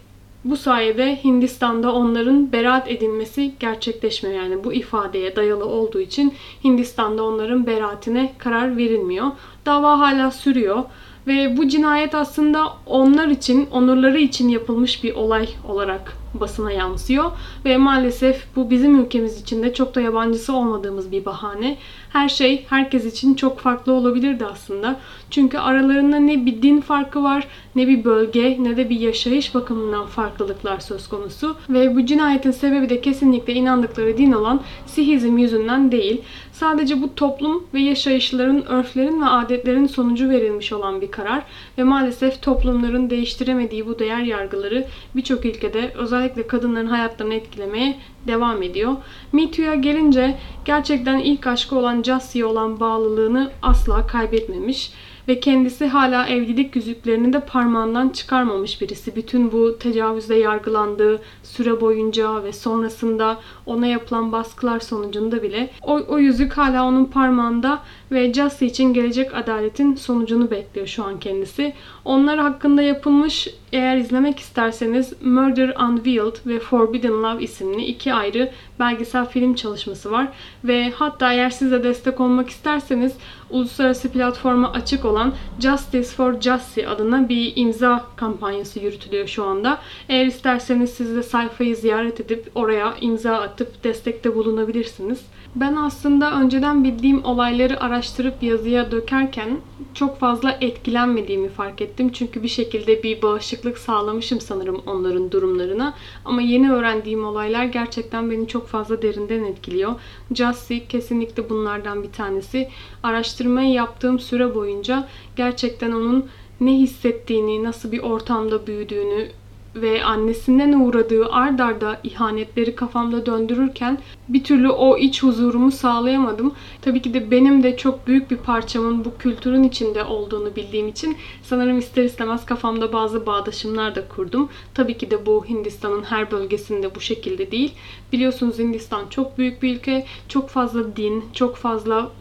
bu 0.46 0.58
sayede 0.58 1.24
Hindistan'da 1.24 1.94
onların 1.94 2.52
beraat 2.52 2.92
edilmesi 2.92 3.52
gerçekleşmiyor. 3.60 4.44
Yani 4.44 4.64
bu 4.64 4.74
ifadeye 4.74 5.36
dayalı 5.36 5.66
olduğu 5.66 6.00
için 6.00 6.34
Hindistan'da 6.64 7.24
onların 7.24 7.68
beraatine 7.68 8.34
karar 8.38 8.78
verilmiyor. 8.78 9.28
Dava 9.66 10.00
hala 10.00 10.32
sürüyor. 10.32 10.84
Ve 11.28 11.58
bu 11.58 11.68
cinayet 11.68 12.16
aslında 12.16 12.74
onlar 12.86 13.28
için, 13.28 13.68
onurları 13.72 14.20
için 14.20 14.50
yapılmış 14.50 15.04
bir 15.04 15.16
olay 15.16 15.50
olarak 15.68 16.25
basına 16.40 16.72
yansıyor. 16.72 17.32
Ve 17.66 17.78
maalesef 17.78 18.46
bu 18.56 18.70
bizim 18.70 19.00
ülkemiz 19.00 19.42
için 19.42 19.64
de 19.64 19.74
çok 19.74 19.96
da 19.96 20.02
yabancısı 20.02 20.54
olmadığımız 20.56 21.12
bir 21.12 21.26
bahane. 21.26 21.78
Her 22.10 22.30
şey 22.30 22.66
herkes 22.70 23.06
için 23.06 23.34
çok 23.34 23.60
farklı 23.60 23.94
olabilirdi 23.94 24.46
aslında. 24.46 25.00
Çünkü 25.30 25.58
aralarında 25.58 26.18
ne 26.18 26.46
bir 26.46 26.62
din 26.62 26.82
farkı 26.82 27.24
var, 27.24 27.48
ne 27.76 27.88
bir 27.88 28.04
bölge, 28.04 28.58
ne 28.64 28.78
de 28.78 28.90
bir 28.90 29.00
yaşayış 29.00 29.56
bakımından 29.56 30.06
farklılıklar 30.06 30.80
söz 30.80 31.08
konusu. 31.08 31.56
Ve 31.70 31.96
bu 31.96 32.06
cinayetin 32.06 32.52
sebebi 32.52 32.90
de 32.90 33.02
kesinlikle 33.02 33.54
inandıkları 33.54 34.18
din 34.18 34.32
olan 34.32 34.62
Sihizm 34.86 35.38
yüzünden 35.38 35.92
değil. 35.92 36.22
Sadece 36.52 37.02
bu 37.02 37.16
toplum 37.16 37.64
ve 37.74 37.80
yaşayışların, 37.80 38.66
örflerin 38.66 39.22
ve 39.22 39.26
adetlerin 39.26 39.88
sonucu 39.88 40.30
verilmiş 40.30 40.74
olan 40.74 41.02
bir 41.02 41.12
karar 41.12 41.44
ve 41.78 41.84
maalesef 41.84 42.42
toplumların 42.42 43.10
değiştiremediği 43.10 43.88
bu 43.88 44.00
değer 44.00 44.22
yargıları 44.22 44.86
birçok 45.16 45.46
ülkede 45.46 45.94
özellikle 46.26 46.48
kadınların 46.48 46.88
hayatlarını 46.88 47.34
etkilemeye 47.34 47.98
devam 48.28 48.64
ediyor. 48.64 48.96
Me 49.34 49.52
Too'ya 49.52 49.76
gelince 49.76 50.38
gerçekten 50.66 51.20
ilk 51.20 51.48
aşkı 51.48 51.76
olan 51.76 52.04
Jassie'ye 52.04 52.46
olan 52.46 52.80
bağlılığını 52.80 53.52
asla 53.62 54.08
kaybetmemiş 54.08 54.92
ve 55.28 55.40
kendisi 55.40 55.88
hala 55.88 56.28
evlilik 56.28 56.76
yüzüklerini 56.76 57.34
de 57.34 57.40
parmağından 57.40 58.10
çıkarmamış 58.10 58.82
birisi. 58.82 59.16
Bütün 59.16 59.52
bu 59.52 59.80
tecavüzde 59.80 60.36
yargılandığı 60.36 61.22
süre 61.44 61.82
boyunca 61.82 62.44
ve 62.44 62.54
sonrasında 62.54 63.40
ona 63.66 63.88
yapılan 63.88 64.32
baskılar 64.32 64.80
sonucunda 64.80 65.44
bile 65.44 65.70
o, 65.82 66.02
o 66.08 66.20
yüzük 66.20 66.54
hala 66.54 66.86
onun 66.86 67.06
parmağında 67.06 67.82
ve 68.12 68.34
Jussie 68.34 68.68
için 68.68 68.94
gelecek 68.94 69.36
adaletin 69.36 69.96
sonucunu 69.96 70.52
bekliyor 70.52 70.88
şu 70.88 71.04
an 71.04 71.20
kendisi. 71.20 71.74
Onlar 72.06 72.40
hakkında 72.40 72.82
yapılmış 72.82 73.48
eğer 73.74 73.98
izlemek 73.98 74.40
isterseniz 74.40 75.14
Murder 75.22 75.76
Unveiled 75.90 76.36
ve 76.46 76.60
Forbidden 76.60 77.24
Love 77.24 77.44
isimli 77.44 77.86
iki 77.86 78.14
ayrı 78.14 78.52
belgesel 78.80 79.26
film 79.26 79.56
çalışması 79.56 80.12
var. 80.12 80.28
Ve 80.64 80.92
hatta 80.96 81.34
eğer 81.34 81.50
siz 81.50 81.72
de 81.72 81.84
destek 81.84 82.20
olmak 82.20 82.50
isterseniz 82.50 83.14
uluslararası 83.50 84.12
platforma 84.12 84.72
açık 84.72 85.06
olan 85.06 85.34
Justice 85.60 86.10
for 86.10 86.42
Jussie 86.42 86.88
adına 86.88 87.30
bir 87.30 87.54
imza 87.56 88.06
kampanyası 88.16 88.80
yürütülüyor 88.80 89.28
şu 89.28 89.44
anda. 89.44 89.78
Eğer 90.10 90.26
isterseniz 90.26 90.90
siz 90.90 91.16
de 91.16 91.24
sayfayı 91.24 91.76
ziyaret 91.76 92.20
edip 92.20 92.52
oraya 92.56 92.94
imza 93.02 93.36
atıp 93.36 93.84
destekte 93.84 94.36
bulunabilirsiniz. 94.36 95.22
Ben 95.56 95.76
aslında 95.76 96.42
önceden 96.42 96.84
bildiğim 96.84 97.26
olayları 97.26 97.82
araştırıp 97.82 98.44
yazıya 98.44 98.92
dökerken 98.92 99.58
çok 99.94 100.20
fazla 100.20 100.58
etkilenmediğimi 100.62 101.50
fark 101.50 101.82
ettim. 101.82 102.12
Çünkü 102.12 102.44
bir 102.44 102.48
şekilde 102.48 103.04
bir 103.04 103.22
bağışıklık 103.22 103.78
sağlamışım 103.78 104.42
sanırım 104.42 104.82
onların 104.86 105.32
durumlarına. 105.32 105.94
Ama 106.26 106.42
yeni 106.42 106.72
öğrendiğim 106.72 107.26
olaylar 107.26 107.66
gerçekten 107.66 108.32
beni 108.32 108.48
çok 108.48 108.68
fazla 108.68 109.02
derinden 109.02 109.44
etkiliyor. 109.44 109.96
Jussie 110.36 110.88
kesinlikle 110.88 111.50
bunlardan 111.50 112.04
bir 112.04 112.12
tanesi. 112.12 112.70
Araştırmayı 113.04 113.74
yaptığım 113.74 114.20
süre 114.20 114.56
boyunca 114.56 115.08
gerçekten 115.36 115.92
onun 115.92 116.26
ne 116.62 116.72
hissettiğini, 116.72 117.64
nasıl 117.64 117.92
bir 117.92 118.00
ortamda 118.00 118.68
büyüdüğünü, 118.68 119.28
ve 119.76 120.04
annesinden 120.04 120.74
uğradığı 120.74 121.26
ard 121.26 121.60
arda 121.60 122.00
ihanetleri 122.04 122.76
kafamda 122.76 123.26
döndürürken 123.26 123.98
bir 124.30 124.44
türlü 124.44 124.70
o 124.70 124.98
iç 124.98 125.24
huzurumu 125.24 125.72
sağlayamadım. 125.72 126.54
Tabii 126.82 127.02
ki 127.02 127.14
de 127.14 127.32
benim 127.32 127.64
de 127.64 127.78
çok 127.78 128.08
büyük 128.08 128.32
bir 128.32 128.38
parçamın 128.38 129.06
bu 129.06 129.18
kültürün 129.18 129.64
içinde 129.64 130.04
olduğunu 130.04 130.56
bildiğim 130.56 130.88
için 130.88 131.18
sanırım 131.44 131.80
ister 131.80 132.04
istemez 132.04 132.46
kafamda 132.46 132.94
bazı 132.94 133.26
bağdaşımlar 133.26 133.96
da 133.96 134.08
kurdum. 134.08 134.50
Tabii 134.74 134.98
ki 134.98 135.12
de 135.12 135.26
bu 135.26 135.46
Hindistan'ın 135.46 136.04
her 136.04 136.32
bölgesinde 136.32 136.96
bu 136.96 137.02
şekilde 137.02 137.52
değil. 137.52 137.74
Biliyorsunuz 138.14 138.60
Hindistan 138.60 139.08
çok 139.10 139.38
büyük 139.38 139.64
bir 139.64 139.76
ülke. 139.76 140.06
Çok 140.30 140.50
fazla 140.50 140.96
din, 140.96 141.26
çok 141.34 141.56
fazla 141.56 142.12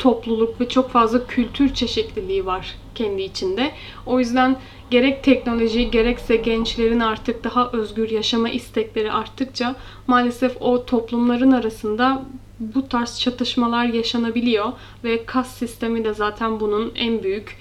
topluluk 0.00 0.60
ve 0.60 0.68
çok 0.68 0.90
fazla 0.90 1.26
kültür 1.26 1.74
çeşitliliği 1.74 2.46
var 2.46 2.74
kendi 2.94 3.22
içinde. 3.22 3.70
O 4.06 4.18
yüzden 4.18 4.56
gerek 4.90 5.24
teknoloji 5.24 5.90
gerekse 5.90 6.36
gençlerin 6.36 7.00
artık 7.00 7.44
daha 7.44 7.70
özgür 7.72 8.10
yaşama 8.10 8.48
istekleri 8.48 9.12
arttıkça 9.12 9.76
maalesef 10.06 10.56
o 10.60 10.84
toplumların 10.84 11.52
arasında 11.52 12.22
bu 12.60 12.88
tarz 12.88 13.20
çatışmalar 13.20 13.84
yaşanabiliyor 13.84 14.72
ve 15.04 15.24
kas 15.24 15.54
sistemi 15.54 16.04
de 16.04 16.14
zaten 16.14 16.60
bunun 16.60 16.92
en 16.96 17.22
büyük 17.22 17.56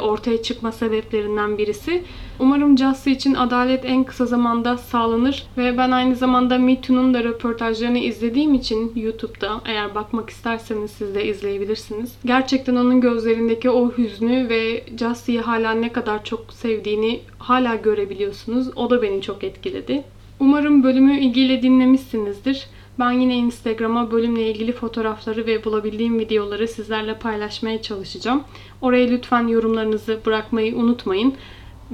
ortaya 0.00 0.42
çıkma 0.42 0.72
sebeplerinden 0.72 1.58
birisi. 1.58 2.02
Umarım 2.38 2.78
Jussie 2.78 3.12
için 3.12 3.34
adalet 3.34 3.84
en 3.84 4.04
kısa 4.04 4.26
zamanda 4.26 4.78
sağlanır 4.78 5.46
ve 5.58 5.78
ben 5.78 5.90
aynı 5.90 6.16
zamanda 6.16 6.58
Me 6.58 6.82
da 6.82 7.24
röportajlarını 7.24 7.98
izlediğim 7.98 8.54
için 8.54 8.92
YouTube'da 8.96 9.60
eğer 9.66 9.94
bakmak 9.94 10.30
isterseniz 10.30 10.90
siz 10.90 11.14
de 11.14 11.24
izleyebilirsiniz. 11.24 12.12
Gerçekten 12.24 12.76
onun 12.76 13.00
gözlerindeki 13.00 13.70
o 13.70 13.92
hüznü 13.98 14.48
ve 14.48 14.84
Jussie'yi 14.98 15.40
hala 15.40 15.72
ne 15.72 15.92
kadar 15.92 16.24
çok 16.24 16.52
sevdiğini 16.52 17.20
hala 17.38 17.74
görebiliyorsunuz. 17.74 18.68
O 18.76 18.90
da 18.90 19.02
beni 19.02 19.22
çok 19.22 19.44
etkiledi. 19.44 20.04
Umarım 20.40 20.82
bölümü 20.82 21.18
ilgiyle 21.18 21.62
dinlemişsinizdir. 21.62 22.66
Ben 22.98 23.12
yine 23.12 23.36
Instagram'a 23.36 24.10
bölümle 24.10 24.50
ilgili 24.50 24.72
fotoğrafları 24.72 25.46
ve 25.46 25.64
bulabildiğim 25.64 26.18
videoları 26.18 26.68
sizlerle 26.68 27.18
paylaşmaya 27.18 27.82
çalışacağım. 27.82 28.44
Oraya 28.80 29.06
lütfen 29.08 29.48
yorumlarınızı 29.48 30.20
bırakmayı 30.26 30.76
unutmayın. 30.76 31.34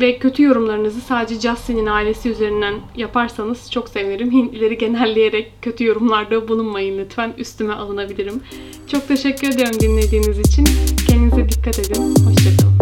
Ve 0.01 0.19
kötü 0.19 0.43
yorumlarınızı 0.43 1.01
sadece 1.01 1.49
Justin'in 1.49 1.87
ailesi 1.87 2.29
üzerinden 2.29 2.75
yaparsanız 2.97 3.71
çok 3.71 3.89
sevinirim. 3.89 4.31
Hintlileri 4.33 4.79
genelleyerek 4.79 5.53
kötü 5.63 5.85
yorumlarda 5.85 6.49
bulunmayın 6.49 6.99
lütfen. 6.99 7.35
Üstüme 7.39 7.73
alınabilirim. 7.73 8.43
Çok 8.87 9.09
teşekkür 9.09 9.49
ediyorum 9.49 9.81
dinlediğiniz 9.81 10.39
için. 10.39 10.65
Kendinize 11.09 11.49
dikkat 11.49 11.79
edin. 11.79 12.15
Hoşçakalın. 12.27 12.78